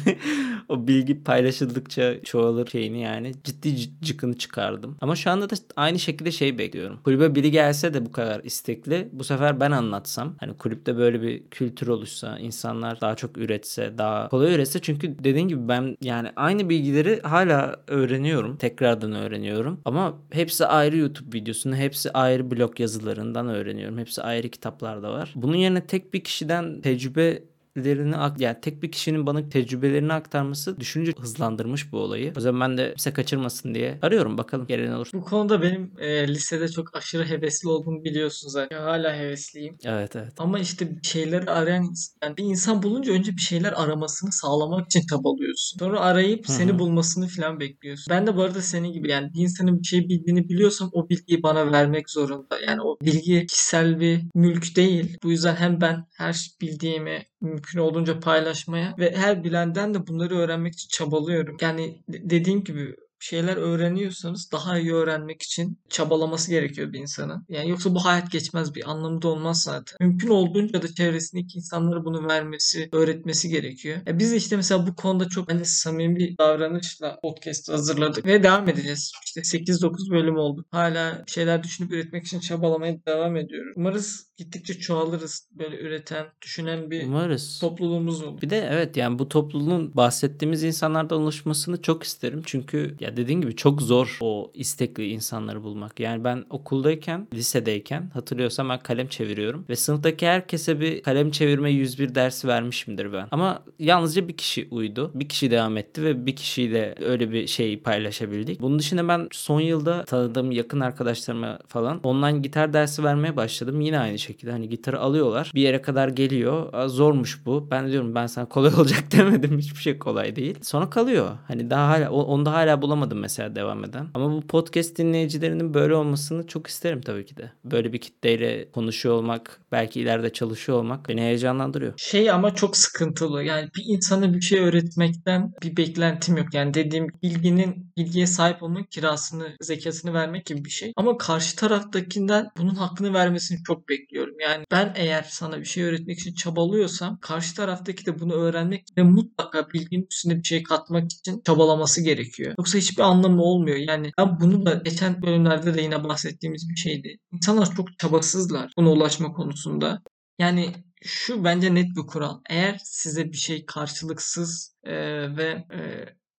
o 0.69 0.88
bilgi 0.88 1.25
paylaşıldıkça 1.25 2.23
çoğalır 2.25 2.66
şeyini 2.66 3.00
yani 3.00 3.33
ciddi 3.45 4.00
cıkını 4.02 4.38
çıkardım. 4.38 4.97
Ama 5.00 5.16
şu 5.16 5.31
anda 5.31 5.50
da 5.50 5.54
aynı 5.76 5.99
şekilde 5.99 6.33
şey 6.33 6.59
bekliyorum. 6.59 7.00
Kulübe 7.04 7.35
biri 7.35 7.50
gelse 7.50 7.95
de 7.95 8.07
bu 8.07 8.12
kadar 8.12 8.45
istekli 8.45 9.09
bu 9.12 9.25
sefer 9.25 9.61
ben 9.61 9.71
anlatsam 9.71 10.13
yapsam 10.14 10.37
hani 10.40 10.56
kulüpte 10.56 10.97
böyle 10.97 11.23
bir 11.23 11.42
kültür 11.50 11.88
oluşsa 11.88 12.38
insanlar 12.38 13.00
daha 13.00 13.14
çok 13.14 13.38
üretse 13.38 13.99
daha 13.99 14.28
kolay 14.28 14.54
üretse 14.54 14.78
çünkü 14.78 15.25
dediğin 15.25 15.49
gibi 15.49 15.68
ben 15.68 15.97
yani 16.02 16.28
aynı 16.37 16.68
bilgileri 16.68 17.21
hala 17.23 17.76
öğreniyorum 17.87 18.56
tekrardan 18.56 19.12
öğreniyorum. 19.12 19.80
Ama 19.85 20.14
hepsi 20.30 20.66
ayrı 20.66 20.97
YouTube 20.97 21.38
videosunu 21.38 21.76
hepsi 21.76 22.11
ayrı 22.12 22.50
blog 22.50 22.80
yazılarından 22.80 23.49
öğreniyorum 23.49 23.99
hepsi 23.99 24.23
ayrı 24.23 24.49
kitaplarda 24.49 25.12
var. 25.12 25.33
Bunun 25.37 25.56
yerine 25.56 25.87
tek 25.87 26.14
bir 26.14 26.25
kişiden 26.25 26.80
tecrübe 26.80 27.42
lerini 27.76 28.16
ak- 28.16 28.40
yani 28.40 28.57
tek 28.62 28.83
bir 28.83 28.93
kişinin 28.93 29.26
bana 29.26 29.49
tecrübelerini 29.49 30.12
aktarması 30.12 30.81
düşünce 30.81 31.12
hızlandırmış 31.21 31.93
bu 31.93 31.99
olayı. 31.99 32.26
O 32.26 32.35
yüzden 32.37 32.61
ben 32.61 32.78
de 32.78 32.88
kimse 32.90 33.12
kaçırmasın 33.12 33.75
diye 33.75 33.99
arıyorum 34.02 34.38
bakalım 34.38 34.66
gelen 34.66 34.93
olur. 34.93 35.11
Bu 35.14 35.25
konuda 35.25 35.62
benim 35.62 35.93
e, 35.99 36.28
lisede 36.28 36.69
çok 36.69 36.97
aşırı 36.97 37.25
hevesli 37.28 37.69
olduğumu 37.69 38.04
biliyorsun 38.04 38.49
zaten. 38.49 38.83
Hala 38.83 39.16
hevesliyim. 39.16 39.76
Evet 39.85 40.16
evet. 40.16 40.33
Ama 40.38 40.59
işte 40.59 40.97
bir 40.97 41.02
şeyleri 41.02 41.50
arayan 41.50 41.95
yani 42.23 42.37
bir 42.37 42.45
insan 42.45 42.83
bulunca 42.83 43.12
önce 43.12 43.33
bir 43.33 43.40
şeyler 43.40 43.73
aramasını 43.73 44.33
sağlamak 44.33 44.87
için 44.87 45.07
çabalıyorsun. 45.07 45.78
Sonra 45.78 46.00
arayıp 46.00 46.49
Hı 46.49 46.52
seni 46.52 46.78
bulmasını 46.78 47.28
falan 47.28 47.61
bekliyorsun. 47.61 48.07
Ben 48.11 48.26
de 48.26 48.37
bu 48.37 48.43
arada 48.43 48.62
senin 48.62 48.93
gibi 48.93 49.11
yani 49.11 49.35
bir 49.35 49.40
insanın 49.40 49.78
bir 49.78 49.85
şey 49.85 50.09
bildiğini 50.09 50.49
biliyorsam 50.49 50.90
o 50.93 51.09
bilgiyi 51.09 51.43
bana 51.43 51.73
vermek 51.73 52.11
zorunda. 52.11 52.59
Yani 52.66 52.83
o 52.83 52.97
bilgi 53.02 53.47
kişisel 53.47 54.00
bir 54.00 54.21
mülk 54.35 54.76
değil. 54.76 55.16
Bu 55.23 55.31
yüzden 55.31 55.57
hem 55.57 55.81
ben 55.81 56.07
her 56.16 56.50
bildiğimi 56.61 57.23
mümkün 57.44 57.78
olduğunca 57.78 58.20
paylaşmaya 58.20 58.94
ve 58.98 59.16
her 59.16 59.44
bilenden 59.44 59.94
de 59.94 60.06
bunları 60.06 60.36
öğrenmek 60.38 60.72
için 60.74 60.88
çabalıyorum. 60.88 61.56
Yani 61.60 62.02
de- 62.08 62.30
dediğim 62.30 62.64
gibi 62.64 62.94
şeyler 63.25 63.57
öğreniyorsanız 63.57 64.52
daha 64.52 64.78
iyi 64.78 64.93
öğrenmek 64.93 65.43
için 65.43 65.78
çabalaması 65.88 66.50
gerekiyor 66.50 66.93
bir 66.93 66.99
insanın. 66.99 67.45
Yani 67.49 67.71
yoksa 67.71 67.95
bu 67.95 68.04
hayat 68.04 68.31
geçmez 68.31 68.75
bir 68.75 68.90
anlamı 68.90 69.23
da 69.23 69.28
olmaz 69.28 69.62
zaten. 69.62 69.97
Mümkün 70.00 70.28
olduğunca 70.28 70.83
da 70.83 70.95
çevresindeki 70.95 71.59
insanlara 71.59 72.04
bunu 72.04 72.28
vermesi, 72.28 72.88
öğretmesi 72.93 73.49
gerekiyor. 73.49 73.99
E 74.07 74.19
biz 74.19 74.33
de 74.33 74.37
işte 74.37 74.57
mesela 74.57 74.87
bu 74.87 74.97
konuda 74.97 75.28
çok 75.28 75.52
hani 75.52 75.64
samimi 75.64 76.16
bir 76.16 76.38
davranışla 76.38 77.19
podcast 77.23 77.69
hazırladık 77.69 78.26
ve 78.26 78.43
devam 78.43 78.69
edeceğiz. 78.69 79.12
İşte 79.25 79.40
8-9 79.40 80.11
bölüm 80.11 80.37
oldu. 80.37 80.64
Hala 80.71 81.25
şeyler 81.26 81.62
düşünüp 81.62 81.93
üretmek 81.93 82.26
için 82.26 82.40
çabalamaya 82.40 83.07
devam 83.07 83.37
ediyoruz. 83.37 83.73
Umarız 83.76 84.26
gittikçe 84.37 84.75
çoğalırız. 84.75 85.49
Böyle 85.52 85.78
üreten, 85.81 86.26
düşünen 86.43 86.90
bir 86.90 87.07
Umarız. 87.07 87.59
topluluğumuz 87.61 88.23
olur. 88.23 88.40
Bir 88.40 88.50
de 88.50 88.69
evet 88.73 88.97
yani 88.97 89.19
bu 89.19 89.28
topluluğun 89.28 89.97
bahsettiğimiz 89.97 90.62
insanlardan 90.62 91.21
oluşmasını 91.21 91.83
çok 91.83 92.02
isterim. 92.02 92.43
Çünkü 92.47 92.97
ya 93.00 93.13
dediğin 93.16 93.40
gibi 93.40 93.56
çok 93.56 93.83
zor 93.83 94.18
o 94.21 94.50
istekli 94.54 95.09
insanları 95.09 95.62
bulmak. 95.62 96.00
Yani 96.00 96.25
ben 96.25 96.44
okuldayken, 96.50 97.28
lisedeyken 97.35 98.11
hatırlıyorsam 98.14 98.68
ben 98.68 98.78
kalem 98.78 99.09
çeviriyorum. 99.09 99.64
Ve 99.68 99.76
sınıftaki 99.76 100.26
herkese 100.26 100.80
bir 100.80 101.02
kalem 101.02 101.30
çevirme 101.30 101.71
101 101.71 102.14
dersi 102.14 102.49
vermişimdir 102.49 103.12
ben. 103.12 103.28
Ama 103.30 103.62
yalnızca 103.78 104.28
bir 104.28 104.37
kişi 104.37 104.68
uydu. 104.71 105.11
Bir 105.14 105.28
kişi 105.28 105.50
devam 105.50 105.76
etti 105.76 106.02
ve 106.02 106.26
bir 106.26 106.37
kişiyle 106.37 106.94
öyle 107.00 107.33
bir 107.33 107.47
şeyi 107.47 107.83
paylaşabildik. 107.83 108.61
Bunun 108.61 108.78
dışında 108.78 109.09
ben 109.09 109.28
son 109.33 109.61
yılda 109.61 110.04
tanıdığım 110.04 110.50
yakın 110.50 110.80
arkadaşlarıma 110.80 111.59
falan 111.68 112.00
online 112.02 112.38
gitar 112.38 112.73
dersi 112.73 113.04
vermeye 113.04 113.37
başladım. 113.37 113.80
Yine 113.80 113.99
aynı 113.99 114.18
şekilde 114.18 114.50
hani 114.50 114.68
gitarı 114.68 115.00
alıyorlar. 115.00 115.50
Bir 115.54 115.61
yere 115.61 115.83
kadar 115.83 116.09
geliyor. 116.09 116.88
Zormuş 116.88 117.47
bu. 117.47 117.68
Ben 117.71 117.88
diyorum 117.88 118.14
ben 118.14 118.26
sana 118.26 118.47
kolay 118.47 118.75
olacak 118.78 119.04
demedim. 119.12 119.59
Hiçbir 119.59 119.80
şey 119.80 119.99
kolay 119.99 120.37
değil. 120.37 120.59
Sonra 120.62 120.90
kalıyor. 120.90 121.30
Hani 121.49 121.71
daha 121.71 121.88
hala 121.88 122.11
onu 122.11 122.47
da 122.47 122.52
hala 122.52 122.83
bulamadım 122.83 123.03
mesela 123.12 123.56
devam 123.56 123.84
eden. 123.84 124.06
Ama 124.14 124.32
bu 124.32 124.46
podcast 124.46 124.99
dinleyicilerinin 124.99 125.75
böyle 125.75 125.94
olmasını 125.94 126.46
çok 126.46 126.66
isterim 126.66 127.00
tabii 127.00 127.26
ki 127.26 127.37
de. 127.37 127.52
Böyle 127.64 127.92
bir 127.92 127.99
kitleyle 127.99 128.70
konuşuyor 128.70 129.14
olmak, 129.14 129.61
belki 129.73 130.00
ileride 130.00 130.32
çalışıyor 130.32 130.78
olmak 130.78 131.08
beni 131.08 131.20
heyecanlandırıyor. 131.20 131.92
Şey 131.96 132.30
ama 132.30 132.54
çok 132.54 132.76
sıkıntılı. 132.76 133.44
Yani 133.44 133.68
bir 133.76 133.82
insana 133.87 134.34
bir 134.34 134.40
şey 134.40 134.58
öğretmekten 134.58 135.52
bir 135.62 135.76
beklentim 135.76 136.37
yok. 136.37 136.54
Yani 136.54 136.75
dediğim 136.75 137.06
bilginin 137.23 137.93
bilgiye 137.97 138.26
sahip 138.26 138.62
olmak 138.62 138.90
kirasını, 138.90 139.56
zekatını 139.60 140.14
vermek 140.14 140.47
gibi 140.47 140.64
bir 140.64 140.71
şey. 140.71 140.93
Ama 140.97 141.19
karşı 141.19 141.56
taraftakinden 141.56 142.49
bunun 142.58 142.75
hakkını 142.75 143.14
vermesini 143.14 143.58
çok 143.67 143.88
bekliyorum. 143.88 144.34
Yani 144.40 144.64
ben 144.71 144.93
eğer 144.97 145.26
sana 145.28 145.58
bir 145.58 145.64
şey 145.64 145.84
öğretmek 145.84 146.19
için 146.19 146.34
çabalıyorsam 146.34 147.19
karşı 147.21 147.56
taraftaki 147.56 148.06
de 148.06 148.21
bunu 148.21 148.32
öğrenmek 148.32 148.84
ve 148.99 149.02
mutlaka 149.02 149.69
bilginin 149.73 150.06
üstüne 150.10 150.38
bir 150.38 150.45
şey 150.45 150.62
katmak 150.62 151.12
için 151.12 151.43
çabalaması 151.47 152.02
gerekiyor. 152.02 152.54
Yoksa 152.58 152.78
hiçbir 152.84 153.02
anlamı 153.02 153.42
olmuyor. 153.42 153.76
Yani 153.76 154.12
ben 154.18 154.40
bunu 154.40 154.66
da 154.66 154.75
geçen 154.75 155.23
bölümlerde 155.23 155.75
de 155.75 155.82
yine 155.82 156.04
bahsettiğimiz 156.04 156.68
bir 156.70 156.76
şeydi. 156.76 157.18
İnsanlar 157.32 157.75
çok 157.76 157.99
çabasızlar 157.99 158.73
buna 158.78 158.90
ulaşma 158.90 159.32
konusunda. 159.32 160.02
Yani 160.38 160.73
şu 161.02 161.44
bence 161.44 161.75
net 161.75 161.97
bir 161.97 162.06
kural. 162.06 162.40
Eğer 162.50 162.80
size 162.84 163.32
bir 163.32 163.36
şey 163.36 163.66
karşılıksız 163.66 164.76
e, 164.84 164.94
ve 165.36 165.64
e, 165.75 165.80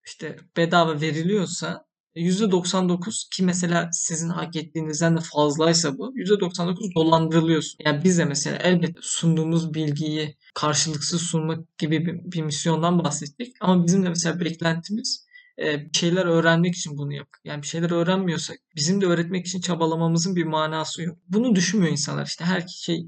işte 0.06 0.36
bedava 0.58 1.02
veriliyorsa 1.02 1.86
%99 2.16 3.30
ki 3.30 3.44
mesela 3.44 3.90
sizin 3.92 4.30
hak 4.30 4.56
ettiğinizden 4.56 5.18
de 5.18 5.22
fazlaysa 5.34 5.98
bu 5.98 6.18
%99 6.18 6.96
dolandırılıyorsun. 6.96 7.78
Yani 7.86 8.04
biz 8.04 8.18
de 8.18 8.26
mesela 8.26 8.58
elbette 8.58 9.00
sunduğumuz 9.02 9.74
bilgiyi 9.74 10.38
karşılıksız 10.54 11.22
sunmak 11.22 11.78
gibi 11.78 12.06
bir, 12.06 12.32
bir 12.32 12.42
misyondan 12.42 13.04
bahsettik. 13.04 13.56
Ama 13.62 13.86
bizim 13.88 14.04
de 14.06 14.10
mesela 14.10 14.40
beklentimiz 14.40 15.25
bir 15.58 15.98
şeyler 15.98 16.26
öğrenmek 16.26 16.76
için 16.76 16.98
bunu 16.98 17.14
yap. 17.14 17.28
Yani 17.44 17.62
bir 17.62 17.68
şeyler 17.68 17.92
öğrenmiyorsak 17.92 18.58
bizim 18.76 19.02
de 19.02 19.06
öğretmek 19.06 19.48
için 19.48 19.62
çabalamamızın 19.62 20.36
bir 20.36 20.44
manası 20.46 21.02
yok. 21.04 21.18
Bunu 21.28 21.56
düşünmüyor 21.56 21.92
insanlar. 21.92 22.26
İşte 22.26 22.46
her 22.46 22.68
şey 22.68 23.06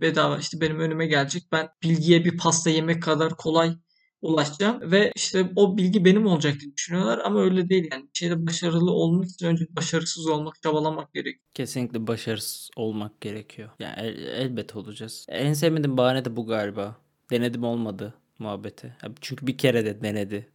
bedava. 0.00 0.38
İşte 0.38 0.60
benim 0.60 0.80
önüme 0.80 1.06
gelecek. 1.06 1.42
Ben 1.52 1.68
bilgiye 1.82 2.24
bir 2.24 2.36
pasta 2.38 2.70
yemek 2.70 3.02
kadar 3.02 3.36
kolay 3.36 3.76
ulaşacağım 4.22 4.90
ve 4.90 5.12
işte 5.16 5.50
o 5.56 5.76
bilgi 5.76 6.04
benim 6.04 6.26
olacak 6.26 6.60
diye 6.60 6.72
düşünüyorlar 6.76 7.18
ama 7.24 7.40
öyle 7.40 7.68
değil 7.68 7.88
yani. 7.92 8.02
Bir 8.02 8.18
şeyde 8.18 8.46
başarılı 8.46 8.90
olmak 8.90 9.28
için 9.28 9.46
önce 9.46 9.66
başarısız 9.70 10.26
olmak, 10.26 10.62
çabalamak 10.62 11.14
gerekiyor. 11.14 11.44
Kesinlikle 11.54 12.06
başarısız 12.06 12.70
olmak 12.76 13.20
gerekiyor. 13.20 13.70
Yani 13.78 13.94
el- 13.98 14.26
elbet 14.26 14.76
olacağız. 14.76 15.26
En 15.28 15.52
sevmediğim 15.52 15.96
bahane 15.96 16.24
de 16.24 16.36
bu 16.36 16.46
galiba. 16.46 16.96
Denedim 17.30 17.64
olmadı 17.64 18.14
muhabbeti. 18.38 18.96
Çünkü 19.20 19.46
bir 19.46 19.58
kere 19.58 19.84
de 19.84 20.02
denedi. 20.02 20.48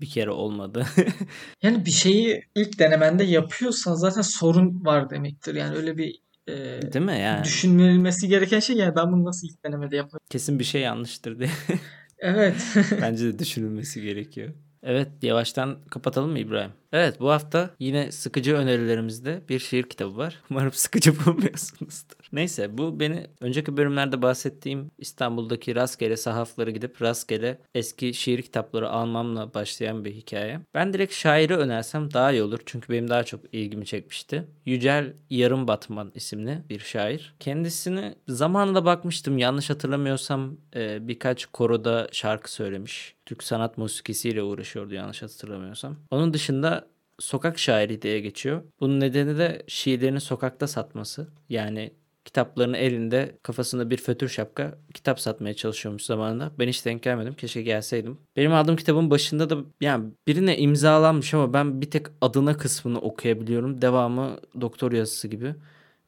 Bir 0.00 0.06
kere 0.10 0.30
olmadı. 0.30 0.86
Yani 1.62 1.84
bir 1.86 1.90
şeyi 1.90 2.42
ilk 2.54 2.78
denemende 2.78 3.24
yapıyorsan 3.24 3.94
zaten 3.94 4.22
sorun 4.22 4.84
var 4.84 5.10
demektir. 5.10 5.54
Yani 5.54 5.76
öyle 5.76 5.98
bir 5.98 6.14
e, 6.48 6.52
Değil 6.92 7.04
mi 7.04 7.18
yani? 7.20 7.44
düşünülmesi 7.44 8.28
gereken 8.28 8.60
şey 8.60 8.76
yani 8.76 8.96
ben 8.96 9.12
bunu 9.12 9.24
nasıl 9.24 9.46
ilk 9.48 9.64
denemede 9.64 9.96
yaparım? 9.96 10.20
Kesin 10.30 10.58
bir 10.58 10.64
şey 10.64 10.80
yanlıştır 10.82 11.38
diye. 11.38 11.50
Evet. 12.18 12.54
Bence 13.00 13.24
de 13.26 13.38
düşünülmesi 13.38 14.02
gerekiyor. 14.02 14.54
Evet 14.82 15.08
yavaştan 15.22 15.84
kapatalım 15.90 16.30
mı 16.30 16.38
İbrahim? 16.38 16.70
Evet 16.94 17.20
bu 17.20 17.30
hafta 17.30 17.70
yine 17.78 18.12
sıkıcı 18.12 18.54
önerilerimizde 18.54 19.42
bir 19.48 19.58
şiir 19.58 19.82
kitabı 19.82 20.16
var. 20.16 20.40
Umarım 20.50 20.72
sıkıcı 20.72 21.24
bulmuyorsunuzdur. 21.24 22.16
Neyse 22.32 22.78
bu 22.78 23.00
beni 23.00 23.26
önceki 23.40 23.76
bölümlerde 23.76 24.22
bahsettiğim 24.22 24.90
İstanbul'daki 24.98 25.74
rastgele 25.74 26.16
sahaflara 26.16 26.70
gidip 26.70 27.02
rastgele 27.02 27.58
eski 27.74 28.14
şiir 28.14 28.42
kitapları 28.42 28.90
almamla 28.90 29.54
başlayan 29.54 30.04
bir 30.04 30.12
hikaye. 30.12 30.60
Ben 30.74 30.92
direkt 30.92 31.14
şairi 31.14 31.56
önersem 31.56 32.12
daha 32.12 32.32
iyi 32.32 32.42
olur. 32.42 32.60
Çünkü 32.66 32.92
benim 32.92 33.08
daha 33.10 33.24
çok 33.24 33.54
ilgimi 33.54 33.86
çekmişti. 33.86 34.44
Yücel 34.66 35.12
Yarım 35.30 35.68
Batman 35.68 36.12
isimli 36.14 36.62
bir 36.70 36.78
şair. 36.78 37.34
Kendisini 37.40 38.14
zamanında 38.28 38.84
bakmıştım. 38.84 39.38
Yanlış 39.38 39.70
hatırlamıyorsam 39.70 40.56
e, 40.76 41.08
birkaç 41.08 41.46
koroda 41.46 42.08
şarkı 42.12 42.52
söylemiş. 42.52 43.14
Türk 43.26 43.42
sanat 43.42 43.78
musikisiyle 43.78 44.42
uğraşıyordu 44.42 44.94
yanlış 44.94 45.22
hatırlamıyorsam. 45.22 45.96
Onun 46.10 46.34
dışında 46.34 46.83
sokak 47.18 47.58
şairi 47.58 48.02
diye 48.02 48.20
geçiyor. 48.20 48.62
Bunun 48.80 49.00
nedeni 49.00 49.38
de 49.38 49.62
şiirlerini 49.66 50.20
sokakta 50.20 50.66
satması. 50.66 51.28
Yani 51.48 51.92
kitaplarını 52.24 52.76
elinde 52.76 53.38
kafasında 53.42 53.90
bir 53.90 53.96
fötür 53.96 54.28
şapka 54.28 54.78
kitap 54.94 55.20
satmaya 55.20 55.54
çalışıyormuş 55.54 56.02
zamanında. 56.02 56.52
Ben 56.58 56.68
hiç 56.68 56.84
denk 56.84 57.02
gelmedim. 57.02 57.34
Keşke 57.34 57.62
gelseydim. 57.62 58.18
Benim 58.36 58.52
aldığım 58.52 58.76
kitabın 58.76 59.10
başında 59.10 59.50
da 59.50 59.58
yani 59.80 60.10
birine 60.26 60.58
imzalanmış 60.58 61.34
ama 61.34 61.52
ben 61.52 61.80
bir 61.80 61.90
tek 61.90 62.06
adına 62.20 62.56
kısmını 62.56 63.00
okuyabiliyorum. 63.00 63.82
Devamı 63.82 64.36
doktor 64.60 64.92
yazısı 64.92 65.28
gibi. 65.28 65.54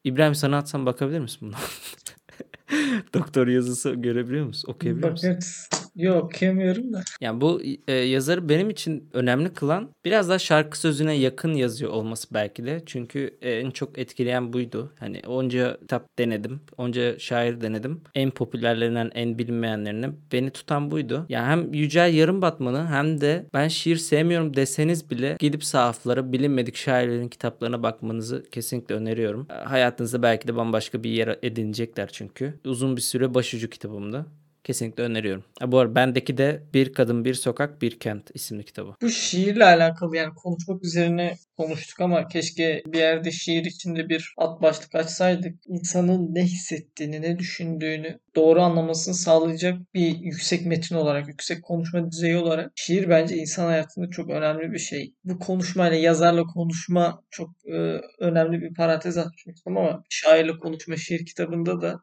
İbrahim 0.03 0.35
sana 0.35 0.57
atsam 0.57 0.85
bakabilir 0.85 1.19
misin 1.19 1.39
buna? 1.41 1.57
doktor 3.13 3.47
yazısı 3.47 3.93
görebiliyor 3.93 4.45
musun? 4.45 4.71
Okuyabiliyor 4.71 5.11
musun? 5.11 5.29
Bakarız. 5.29 5.69
Yok 5.97 6.23
okuyamıyorum 6.23 6.93
da. 6.93 7.01
Yani 7.21 7.41
bu 7.41 7.61
e, 7.87 7.93
yazarı 7.93 8.49
benim 8.49 8.69
için 8.69 9.09
önemli 9.13 9.53
kılan 9.53 9.89
biraz 10.05 10.29
daha 10.29 10.39
şarkı 10.39 10.79
sözüne 10.79 11.13
yakın 11.13 11.53
yazıyor 11.53 11.91
olması 11.91 12.33
belki 12.33 12.65
de. 12.65 12.83
Çünkü 12.85 13.37
e, 13.41 13.51
en 13.51 13.71
çok 13.71 13.97
etkileyen 13.97 14.53
buydu. 14.53 14.93
Hani 14.99 15.21
onca 15.27 15.77
kitap 15.79 16.19
denedim. 16.19 16.61
Onca 16.77 17.19
şair 17.19 17.61
denedim. 17.61 18.01
En 18.15 18.31
popülerlerinden 18.31 19.11
en 19.15 19.37
bilinmeyenlerinden 19.37 20.15
beni 20.31 20.51
tutan 20.51 20.91
buydu. 20.91 21.25
Yani 21.29 21.47
hem 21.47 21.73
Yücel 21.73 22.13
Yarımbatman'ı 22.13 22.87
hem 22.87 23.21
de 23.21 23.45
ben 23.53 23.67
şiir 23.67 23.95
sevmiyorum 23.95 24.53
deseniz 24.55 25.09
bile 25.09 25.35
gidip 25.39 25.63
sahaflara 25.63 26.31
bilinmedik 26.31 26.75
şairlerin 26.75 27.27
kitaplarına 27.27 27.83
bakmanızı 27.83 28.43
kesinlikle 28.51 28.95
öneriyorum. 28.95 29.47
Hayatınızda 29.49 30.23
belki 30.23 30.47
de 30.47 30.55
bambaşka 30.55 31.03
bir 31.03 31.09
yer 31.09 31.39
edinecekler 31.41 32.09
çünkü. 32.13 32.53
Uzun 32.65 32.95
bir 32.95 33.01
süre 33.01 33.33
başucu 33.33 33.69
kitabımdı. 33.69 34.25
Kesinlikle 34.67 35.03
öneriyorum. 35.03 35.43
Bu 35.65 35.79
arada 35.79 35.95
bendeki 35.95 36.37
de 36.37 36.63
Bir 36.73 36.93
Kadın 36.93 37.25
Bir 37.25 37.33
Sokak 37.33 37.81
Bir 37.81 37.99
Kent 37.99 38.31
isimli 38.33 38.65
kitabı. 38.65 38.95
Bu 39.01 39.09
şiirle 39.09 39.65
alakalı 39.65 40.17
yani 40.17 40.33
konuşmak 40.33 40.83
üzerine 40.83 41.35
konuştuk 41.57 42.01
ama 42.01 42.27
keşke 42.27 42.83
bir 42.87 42.99
yerde 42.99 43.31
şiir 43.31 43.65
içinde 43.65 44.09
bir 44.09 44.33
alt 44.37 44.61
başlık 44.61 44.95
açsaydık. 44.95 45.55
İnsanın 45.67 46.35
ne 46.35 46.43
hissettiğini, 46.43 47.21
ne 47.21 47.39
düşündüğünü 47.39 48.19
doğru 48.35 48.61
anlamasını 48.61 49.15
sağlayacak 49.15 49.93
bir 49.93 50.19
yüksek 50.19 50.65
metin 50.65 50.95
olarak, 50.95 51.27
yüksek 51.27 51.63
konuşma 51.63 52.11
düzeyi 52.11 52.37
olarak 52.37 52.71
şiir 52.75 53.09
bence 53.09 53.35
insan 53.35 53.65
hayatında 53.65 54.09
çok 54.09 54.29
önemli 54.29 54.71
bir 54.71 54.79
şey. 54.79 55.13
Bu 55.23 55.39
konuşmayla, 55.39 55.97
yazarla 55.97 56.43
konuşma 56.43 57.23
çok 57.29 57.49
e, 57.65 58.01
önemli 58.19 58.61
bir 58.61 58.73
parantez 58.73 59.17
açmıştım 59.17 59.77
ama 59.77 60.03
şairle 60.09 60.57
konuşma 60.57 60.95
şiir 60.97 61.25
kitabında 61.25 61.81
da 61.81 61.99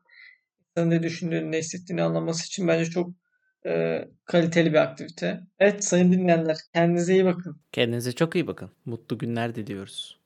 ne 0.76 1.02
düşündüğünü, 1.02 1.52
ne 1.52 1.58
hissettiğini 1.58 2.02
anlaması 2.02 2.46
için 2.46 2.68
bence 2.68 2.90
çok 2.90 3.10
e, 3.66 4.04
kaliteli 4.24 4.72
bir 4.72 4.78
aktivite. 4.78 5.40
Evet 5.58 5.84
sayın 5.84 6.12
dinleyenler 6.12 6.56
kendinize 6.74 7.12
iyi 7.14 7.24
bakın. 7.24 7.60
Kendinize 7.72 8.12
çok 8.12 8.34
iyi 8.34 8.46
bakın. 8.46 8.70
Mutlu 8.84 9.18
günler 9.18 9.54
diliyoruz. 9.54 10.18